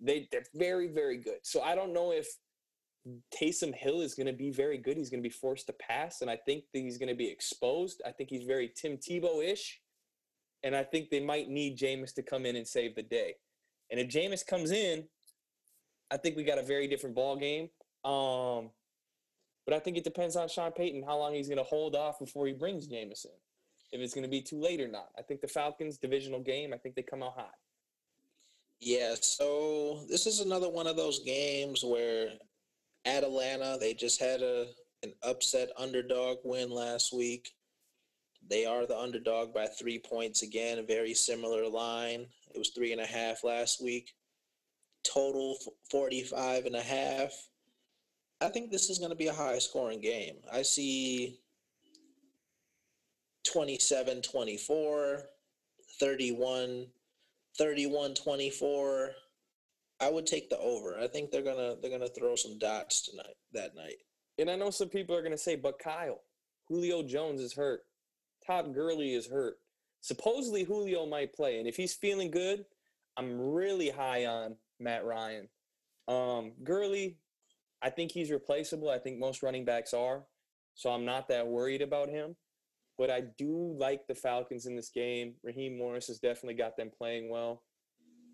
[0.00, 1.38] They they're very very good.
[1.42, 2.26] So I don't know if
[3.32, 4.96] Taysom Hill is going to be very good.
[4.96, 7.28] He's going to be forced to pass, and I think that he's going to be
[7.28, 8.02] exposed.
[8.04, 9.80] I think he's very Tim Tebow ish,
[10.66, 13.36] and I think they might need Jameis to come in and save the day.
[13.88, 15.04] And if Jameis comes in,
[16.10, 17.68] I think we got a very different ball game.
[18.04, 18.70] Um,
[19.64, 22.18] but I think it depends on Sean Payton how long he's going to hold off
[22.18, 23.30] before he brings Jameis in.
[23.92, 25.10] If it's going to be too late or not.
[25.16, 26.74] I think the Falcons divisional game.
[26.74, 27.54] I think they come out hot.
[28.80, 32.30] Yeah, so this is another one of those games where
[33.04, 34.66] at Atlanta they just had a
[35.04, 37.52] an upset underdog win last week.
[38.48, 42.26] They are the underdog by three points again, a very similar line.
[42.54, 44.12] It was three and a half last week.
[45.04, 47.32] Total f- 45 and a half.
[48.40, 50.36] I think this is going to be a high scoring game.
[50.52, 51.40] I see
[53.52, 55.22] 27 24,
[56.00, 56.86] 31
[57.56, 59.10] 31 24
[60.02, 63.36] i would take the over i think they're gonna they're gonna throw some dots tonight
[63.54, 63.96] that night
[64.38, 66.20] And I know some people are going to say, but Kyle,
[66.68, 67.80] Julio Jones is hurt.
[68.46, 69.56] Todd Gurley is hurt.
[70.00, 72.64] Supposedly Julio might play, and if he's feeling good,
[73.16, 75.48] I'm really high on Matt Ryan.
[76.06, 77.18] Um, Gurley,
[77.82, 78.90] I think he's replaceable.
[78.90, 80.22] I think most running backs are,
[80.74, 82.36] so I'm not that worried about him.
[82.98, 85.34] But I do like the Falcons in this game.
[85.42, 87.62] Raheem Morris has definitely got them playing well.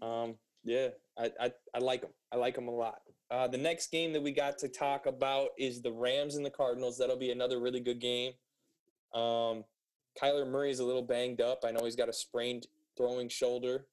[0.00, 2.12] Um, yeah, I, I, I like them.
[2.32, 3.00] I like them a lot.
[3.30, 6.50] Uh, the next game that we got to talk about is the Rams and the
[6.50, 6.98] Cardinals.
[6.98, 8.34] That'll be another really good game.
[9.14, 9.64] Um,
[10.20, 11.64] Kyler Murray's a little banged up.
[11.64, 13.86] I know he's got a sprained throwing shoulder.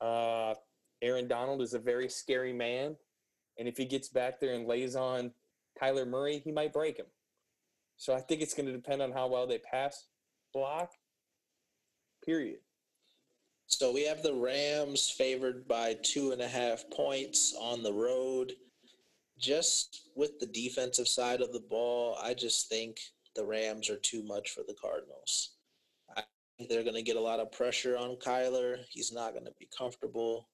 [0.00, 0.54] Uh,
[1.02, 2.96] Aaron Donald is a very scary man.
[3.58, 5.32] And if he gets back there and lays on
[5.80, 7.06] Kyler Murray, he might break him.
[7.96, 10.06] So I think it's going to depend on how well they pass
[10.54, 10.92] block,
[12.24, 12.58] period.
[13.66, 18.52] so we have the rams favored by two and a half points on the road
[19.38, 22.98] just with the defensive side of the ball i just think
[23.38, 25.52] the rams are too much for the cardinals.
[26.16, 26.24] I
[26.58, 28.78] think they're going to get a lot of pressure on kyler.
[28.90, 30.48] He's not going to be comfortable.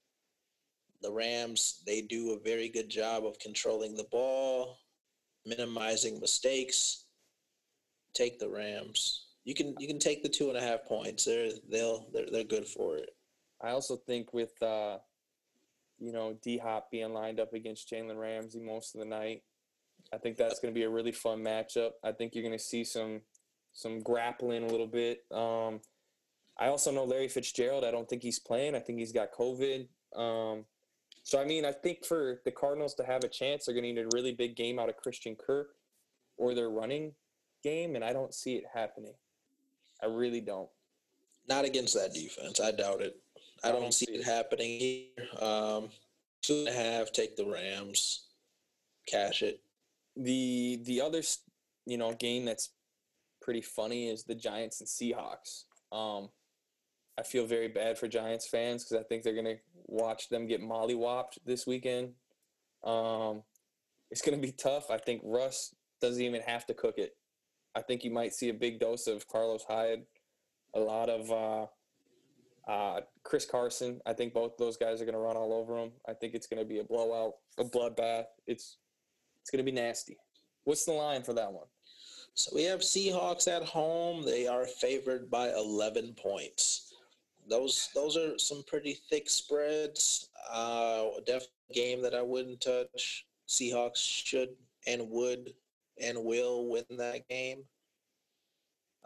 [1.01, 4.77] The rams they do a very good job of controlling the ball
[5.47, 7.05] minimizing mistakes.
[8.15, 9.27] Take the rams.
[9.45, 11.25] You can you can take the two and a half points.
[11.25, 13.11] They're they'll they're they're good for it.
[13.63, 14.99] I also think with uh,
[15.99, 19.43] you know D Hop being lined up against Jalen Ramsey most of the night,
[20.13, 21.91] I think that's going to be a really fun matchup.
[22.03, 23.23] I think you're going to see some
[23.73, 25.25] some grappling a little bit.
[25.33, 25.81] Um,
[26.59, 27.85] I also know Larry Fitzgerald.
[27.85, 28.77] I don't think he's playing.
[28.77, 29.89] I think he's got COVID.
[30.15, 30.65] Um,
[31.25, 33.93] so I mean, I think for the Cardinals to have a chance, they're going to
[33.93, 35.71] need a really big game out of Christian Kirk
[36.37, 37.13] or their running
[37.63, 39.15] game, and I don't see it happening.
[40.03, 40.69] I really don't.
[41.49, 42.61] Not against that defense.
[42.61, 43.17] I doubt it.
[43.63, 45.09] I don't see it happening here.
[45.41, 45.89] Um,
[46.43, 47.13] two and a half.
[47.13, 48.27] Take the Rams.
[49.07, 49.61] Cash it.
[50.17, 51.23] The the other
[51.87, 52.71] you know game that's
[53.41, 55.65] pretty funny is the Giants and Seahawks.
[55.93, 56.31] Um,
[57.19, 59.57] I feel very bad for Giants fans because I think they're gonna
[59.87, 62.13] watch them get mollywopped this weekend.
[62.83, 63.43] Um,
[64.11, 64.91] it's gonna be tough.
[64.91, 67.17] I think Russ doesn't even have to cook it.
[67.75, 70.05] I think you might see a big dose of Carlos Hyde,
[70.75, 74.01] a lot of uh, uh, Chris Carson.
[74.07, 75.93] I think both those guys are gonna run all over him.
[76.09, 78.27] I think it's gonna be a blowout, a bloodbath.
[78.47, 78.79] It's
[79.45, 80.17] it's gonna be nasty.
[80.65, 81.67] What's the line for that one?
[82.33, 84.25] So we have Seahawks at home.
[84.25, 86.95] They are favored by 11 points.
[87.47, 90.31] Those those are some pretty thick spreads.
[90.51, 93.27] Uh, definitely game that I wouldn't touch.
[93.47, 94.49] Seahawks should
[94.87, 95.53] and would
[96.01, 97.65] and will win that game.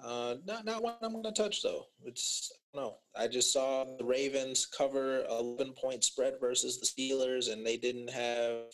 [0.01, 1.86] Uh, not not one I'm going to touch though.
[2.05, 2.99] It's no.
[3.18, 8.11] I just saw the Ravens cover 11 point spread versus the Steelers, and they didn't
[8.11, 8.66] have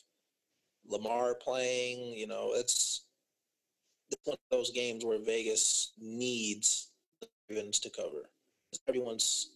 [0.89, 2.15] Lamar playing.
[2.17, 3.05] You know, it's
[4.11, 8.31] it's one of those games where Vegas needs the Ravens to cover.
[8.89, 9.51] Everyone's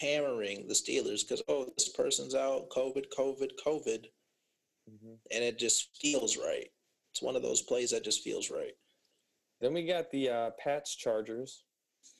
[0.00, 4.06] hammering the Steelers because oh, this person's out, COVID, COVID, COVID,
[4.90, 5.14] mm-hmm.
[5.30, 6.68] and it just feels right.
[7.12, 8.74] It's one of those plays that just feels right.
[9.60, 11.64] Then we got the uh, Pats Chargers,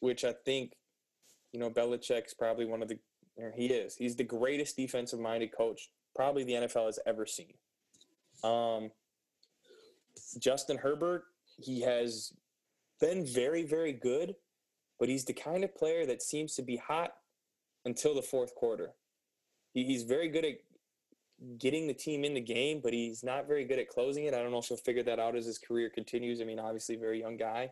[0.01, 0.72] which I think,
[1.53, 2.99] you know, Belichick's probably one of the,
[3.36, 7.55] or he is, he's the greatest defensive minded coach probably the NFL has ever seen.
[8.45, 8.91] Um,
[10.39, 11.24] Justin Herbert,
[11.57, 12.32] he has
[13.01, 14.34] been very, very good,
[14.99, 17.12] but he's the kind of player that seems to be hot
[17.84, 18.91] until the fourth quarter.
[19.72, 20.59] He, he's very good at
[21.59, 24.34] getting the team in the game, but he's not very good at closing it.
[24.34, 26.41] I don't know if he'll figure that out as his career continues.
[26.41, 27.70] I mean, obviously, very young guy.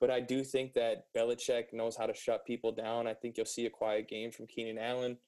[0.00, 3.06] But I do think that Belichick knows how to shut people down.
[3.06, 5.18] I think you'll see a quiet game from Keenan Allen.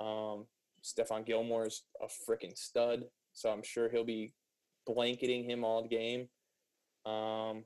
[0.00, 0.46] Um,
[0.84, 4.32] Stephon Gilmore's a freaking stud, so I'm sure he'll be
[4.86, 6.28] blanketing him all game.
[7.04, 7.64] Um,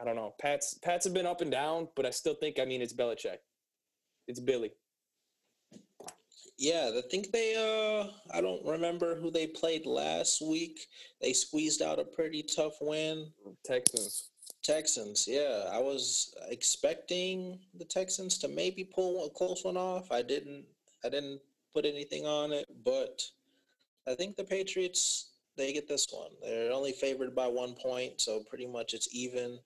[0.00, 0.34] I don't know.
[0.40, 3.38] Pats Pats have been up and down, but I still think I mean it's Belichick.
[4.26, 4.72] It's Billy.
[6.56, 10.86] Yeah, I think they uh I don't remember who they played last week.
[11.20, 13.30] They squeezed out a pretty tough win.
[13.64, 14.30] Texans.
[14.62, 15.68] Texans, yeah.
[15.72, 20.10] I was expecting the Texans to maybe pull a close one off.
[20.10, 20.64] I didn't
[21.04, 21.40] I didn't
[21.74, 23.22] put anything on it, but
[24.10, 26.30] I think the Patriots they get this one.
[26.42, 29.58] They're only favored by one point, so pretty much it's even.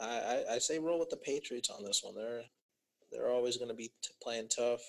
[0.00, 2.14] I, I, I say roll with the Patriots on this one.
[2.14, 2.42] They're
[3.10, 4.82] they're always going to be t- playing tough.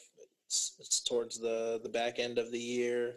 [0.47, 3.15] It's, it's towards the the back end of the year.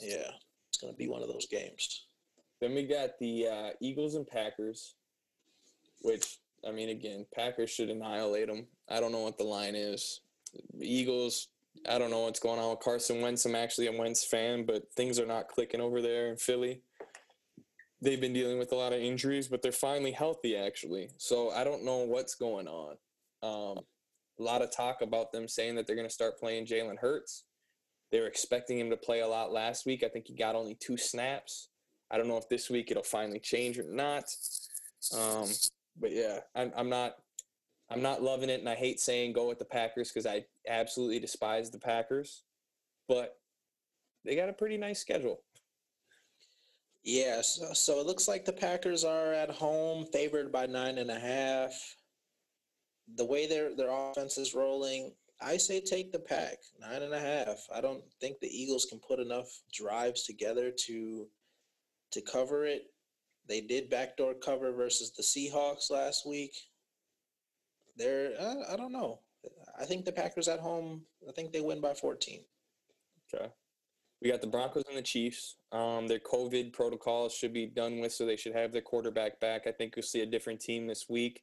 [0.00, 0.30] Yeah,
[0.68, 2.06] it's going to be one of those games.
[2.60, 4.94] Then we got the uh, Eagles and Packers,
[6.02, 8.66] which I mean, again, Packers should annihilate them.
[8.88, 10.20] I don't know what the line is.
[10.80, 11.48] Eagles,
[11.88, 13.44] I don't know what's going on with Carson Wentz.
[13.44, 16.80] I'm actually a Wentz fan, but things are not clicking over there in Philly.
[18.00, 21.10] They've been dealing with a lot of injuries, but they're finally healthy, actually.
[21.18, 22.96] So I don't know what's going on.
[23.42, 23.84] Um,
[24.38, 27.44] a lot of talk about them saying that they're going to start playing Jalen Hurts.
[28.10, 30.02] They were expecting him to play a lot last week.
[30.04, 31.68] I think he got only two snaps.
[32.10, 34.24] I don't know if this week it'll finally change or not.
[35.16, 35.48] Um,
[36.00, 37.16] but yeah, I'm, I'm not
[37.90, 41.18] I'm not loving it, and I hate saying go with the Packers because I absolutely
[41.18, 42.42] despise the Packers.
[43.08, 43.36] But
[44.24, 45.42] they got a pretty nice schedule.
[47.02, 51.10] Yeah, so, so it looks like the Packers are at home, favored by nine and
[51.10, 51.74] a half
[53.16, 57.20] the way their their offense is rolling, I say take the pack nine and a
[57.20, 57.66] half.
[57.74, 61.26] I don't think the Eagles can put enough drives together to
[62.12, 62.84] to cover it.
[63.46, 66.54] They did backdoor cover versus the Seahawks last week.
[67.96, 69.20] They're I, I don't know.
[69.78, 71.02] I think the Packers at home.
[71.28, 72.40] I think they win by fourteen.
[73.32, 73.48] Okay.
[74.22, 75.56] We got the Broncos and the Chiefs.
[75.70, 79.66] Um, their COVID protocols should be done with, so they should have their quarterback back.
[79.66, 81.42] I think you'll see a different team this week.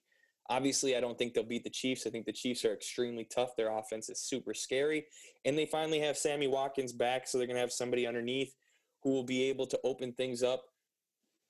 [0.49, 2.07] Obviously, I don't think they'll beat the Chiefs.
[2.07, 3.55] I think the Chiefs are extremely tough.
[3.55, 5.05] Their offense is super scary.
[5.45, 8.55] And they finally have Sammy Watkins back, so they're going to have somebody underneath
[9.03, 10.63] who will be able to open things up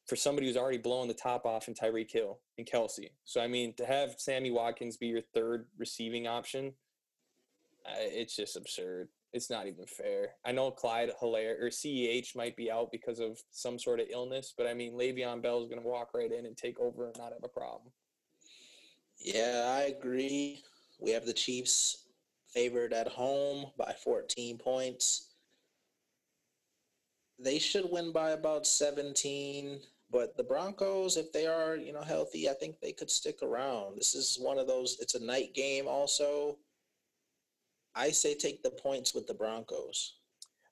[0.07, 3.11] for somebody who's already blown the top off in Tyreek Hill and Kelce.
[3.23, 6.73] So, I mean, to have Sammy Watkins be your third receiving option,
[7.97, 9.09] it's just absurd.
[9.33, 10.31] It's not even fair.
[10.45, 14.53] I know Clyde Helaire or CEH might be out because of some sort of illness,
[14.57, 17.17] but I mean, Le'Veon Bell is going to walk right in and take over and
[17.17, 17.93] not have a problem.
[19.19, 20.63] Yeah, I agree.
[20.99, 22.09] We have the Chiefs
[22.53, 25.30] favored at home by 14 points.
[27.43, 29.79] They should win by about 17,
[30.11, 33.97] but the Broncos, if they are, you know, healthy, I think they could stick around.
[33.97, 36.57] This is one of those it's a night game also.
[37.95, 40.15] I say take the points with the Broncos.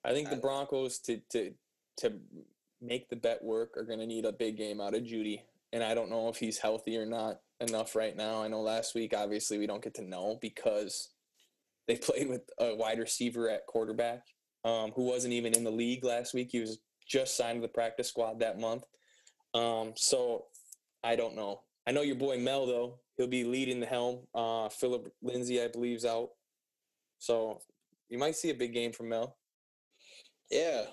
[0.04, 1.52] I think the Broncos to to
[1.98, 2.12] to
[2.80, 5.42] make the bet work are going to need a big game out of Jeudy,
[5.72, 8.42] and I don't know if he's healthy or not enough right now.
[8.42, 11.10] I know last week, obviously, we don't get to know because
[11.86, 14.22] they played with a wide receiver at quarterback
[14.64, 16.48] um, who wasn't even in the league last week.
[16.52, 18.84] He was just signed to the practice squad that month.
[19.54, 20.46] Um, so
[21.02, 21.60] I don't know.
[21.86, 23.00] I know your boy Mel, though.
[23.16, 24.20] He'll be leading the helm.
[24.34, 26.30] Uh, Phillip Lindsay, I believe, is out.
[27.18, 27.60] So
[28.08, 29.36] you might see a big game from Mel.
[30.50, 30.84] Yeah,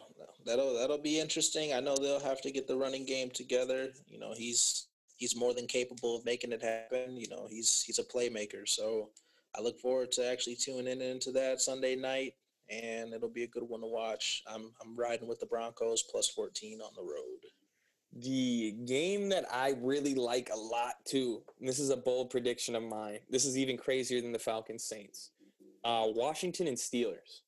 [0.46, 1.74] that'll that'll be interesting.
[1.74, 3.90] I know they'll have to get the running game together.
[4.08, 4.88] You know, he's
[5.18, 7.18] he's more than capable of making it happen.
[7.18, 8.68] You know, he's he's a playmaker.
[8.68, 9.10] So
[9.58, 12.34] I look forward to actually tuning in into that Sunday night,
[12.70, 14.44] and it'll be a good one to watch.
[14.48, 17.52] I'm I'm riding with the Broncos plus 14 on the road.
[18.20, 21.44] The game that I really like a lot too.
[21.60, 23.20] this is a bold prediction of mine.
[23.30, 25.32] This is even crazier than the Falcons Saints.
[25.84, 27.42] Uh, Washington and Steelers.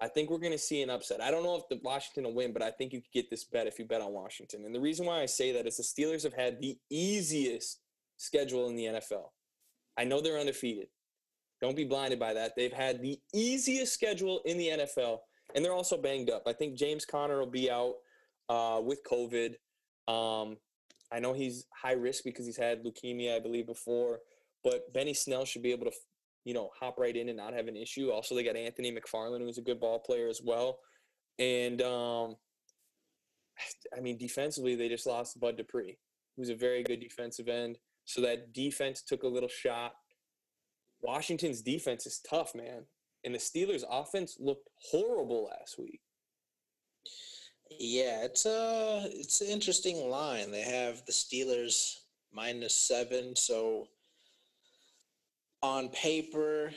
[0.00, 1.20] I think we're going to see an upset.
[1.20, 3.44] I don't know if the Washington will win, but I think you could get this
[3.44, 4.64] bet if you bet on Washington.
[4.64, 7.80] And the reason why I say that is the Steelers have had the easiest
[8.16, 9.30] schedule in the NFL.
[9.96, 10.88] I know they're undefeated.
[11.60, 12.52] Don't be blinded by that.
[12.56, 15.18] They've had the easiest schedule in the NFL,
[15.54, 16.44] and they're also banged up.
[16.46, 17.94] I think James Conner will be out
[18.48, 19.54] uh, with COVID.
[20.06, 20.56] Um,
[21.12, 24.20] I know he's high risk because he's had leukemia, I believe, before.
[24.62, 25.92] But Benny Snell should be able to
[26.48, 28.10] you know, hop right in and not have an issue.
[28.10, 30.78] Also, they got Anthony McFarland, who's a good ball player as well.
[31.38, 32.36] And um,
[33.96, 35.98] I mean, defensively, they just lost Bud Dupree,
[36.36, 37.76] who's a very good defensive end.
[38.06, 39.92] So that defense took a little shot.
[41.00, 42.84] Washington's defense is tough, man.
[43.24, 46.00] And the Steelers' offense looked horrible last week.
[47.70, 50.50] Yeah, it's a it's an interesting line.
[50.50, 51.96] They have the Steelers
[52.32, 53.88] minus seven, so
[55.62, 56.70] on paper,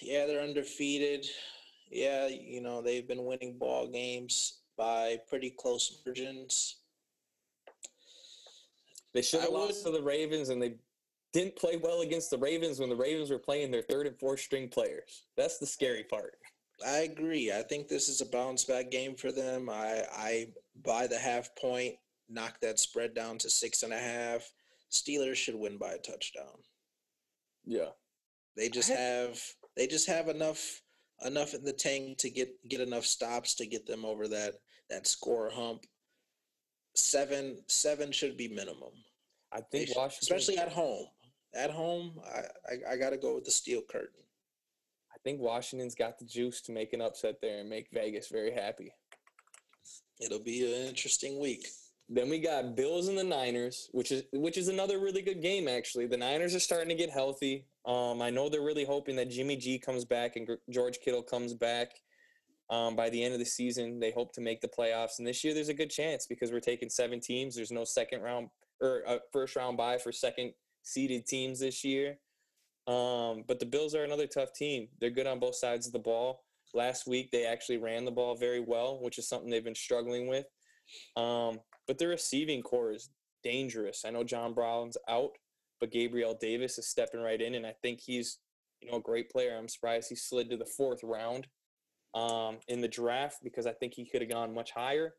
[0.00, 1.26] yeah, they're undefeated.
[1.90, 6.76] Yeah, you know, they've been winning ball games by pretty close margins.
[9.14, 10.74] They should have lost to the Ravens and they
[11.32, 14.40] didn't play well against the Ravens when the Ravens were playing their third and fourth
[14.40, 15.24] string players.
[15.36, 16.38] That's the scary part.
[16.86, 17.52] I agree.
[17.52, 19.68] I think this is a bounce back game for them.
[19.68, 20.46] I I
[20.84, 21.96] buy the half point,
[22.28, 24.50] knock that spread down to six and a half.
[24.90, 26.62] Steelers should win by a touchdown.
[27.64, 27.90] Yeah,
[28.56, 29.40] they just have
[29.76, 30.82] they just have enough
[31.26, 34.54] enough in the tank to get get enough stops to get them over that
[34.88, 35.84] that score hump.
[36.94, 38.92] Seven seven should be minimum.
[39.52, 41.06] I think Washington, especially at home.
[41.54, 42.40] At home, I,
[42.72, 44.22] I, I got to go with the steel curtain.
[45.14, 48.52] I think Washington's got the juice to make an upset there and make Vegas very
[48.52, 48.92] happy.
[50.20, 51.66] It'll be an interesting week.
[52.08, 55.68] Then we got Bills and the Niners, which is which is another really good game
[55.68, 56.06] actually.
[56.06, 57.66] The Niners are starting to get healthy.
[57.84, 61.52] Um, I know they're really hoping that Jimmy G comes back and George Kittle comes
[61.52, 61.90] back
[62.70, 64.00] um, by the end of the season.
[64.00, 66.60] They hope to make the playoffs, and this year there's a good chance because we're
[66.60, 67.54] taking seven teams.
[67.54, 68.48] There's no second round
[68.80, 70.52] or uh, first round bye for second
[70.88, 72.18] seeded teams this year.
[72.86, 74.88] Um, but the Bills are another tough team.
[75.00, 76.44] They're good on both sides of the ball.
[76.74, 80.26] Last week they actually ran the ball very well, which is something they've been struggling
[80.26, 80.46] with.
[81.16, 83.10] Um, but their receiving corps is
[83.42, 84.04] dangerous.
[84.06, 85.32] I know John Brown's out,
[85.80, 88.38] but Gabriel Davis is stepping right in, and I think he's
[88.80, 89.56] you know a great player.
[89.56, 91.46] I'm surprised he slid to the fourth round
[92.14, 95.14] um, in the draft because I think he could have gone much higher.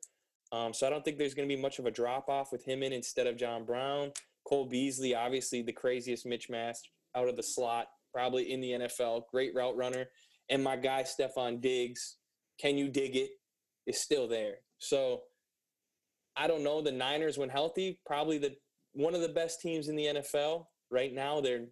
[0.51, 2.65] Um, so I don't think there's going to be much of a drop off with
[2.65, 4.11] him in instead of John Brown.
[4.49, 9.23] Cole Beasley, obviously the craziest Mitch Mast out of the slot, probably in the NFL.
[9.31, 10.05] Great route runner,
[10.49, 12.17] and my guy Stefon Diggs,
[12.59, 13.29] can you dig it?
[13.85, 14.55] Is still there.
[14.79, 15.21] So
[16.35, 16.81] I don't know.
[16.81, 18.55] The Niners, when healthy, probably the
[18.93, 20.65] one of the best teams in the NFL.
[20.91, 21.67] Right now, they're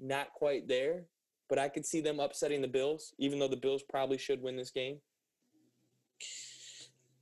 [0.00, 1.04] not quite there,
[1.48, 4.56] but I could see them upsetting the Bills, even though the Bills probably should win
[4.56, 4.98] this game.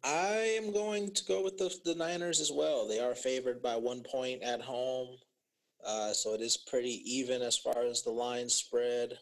[0.05, 2.89] I am going to go with the, the Niners as well.
[2.89, 5.17] They are favored by one point at home.
[5.87, 9.19] Uh, so it is pretty even as far as the line spread.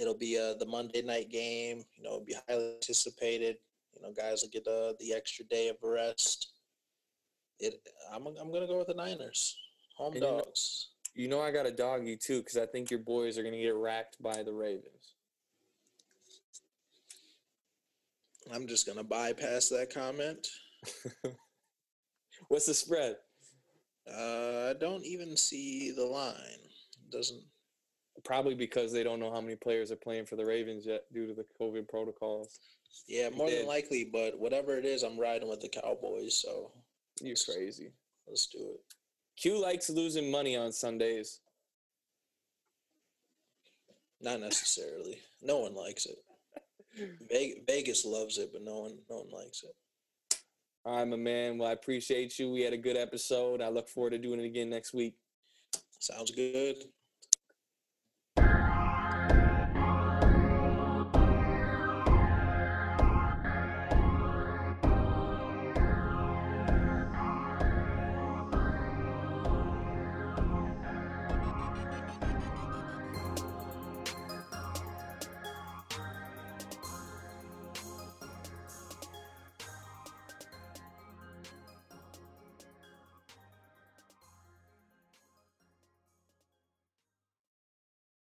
[0.00, 1.84] It'll be uh, the Monday night game.
[1.96, 3.56] You know, it'll be highly anticipated.
[3.94, 6.52] You know, guys will get uh, the extra day of rest.
[7.60, 7.80] It.
[8.12, 8.26] I'm.
[8.26, 9.56] I'm gonna go with the Niners.
[9.96, 10.88] Home and dogs.
[11.14, 13.44] You know, you know, I got a doggy too because I think your boys are
[13.44, 15.11] gonna get racked by the Ravens.
[18.52, 20.46] I'm just gonna bypass that comment.
[22.48, 23.16] What's the spread?
[24.08, 26.34] Uh, I don't even see the line.
[26.36, 27.42] It doesn't.
[28.24, 31.26] Probably because they don't know how many players are playing for the Ravens yet due
[31.26, 32.58] to the COVID protocols.
[33.08, 36.40] Yeah, more than likely, but whatever it is, I'm riding with the Cowboys.
[36.40, 36.70] So
[37.20, 37.90] you're crazy.
[38.28, 38.80] Let's do it.
[39.36, 41.40] Q likes losing money on Sundays.
[44.20, 45.18] Not necessarily.
[45.42, 46.18] No one likes it.
[47.66, 49.74] Vegas loves it, but no one, no one likes it.
[50.84, 51.58] All right, my man.
[51.58, 52.50] Well, I appreciate you.
[52.50, 53.62] We had a good episode.
[53.62, 55.14] I look forward to doing it again next week.
[56.00, 56.76] Sounds good.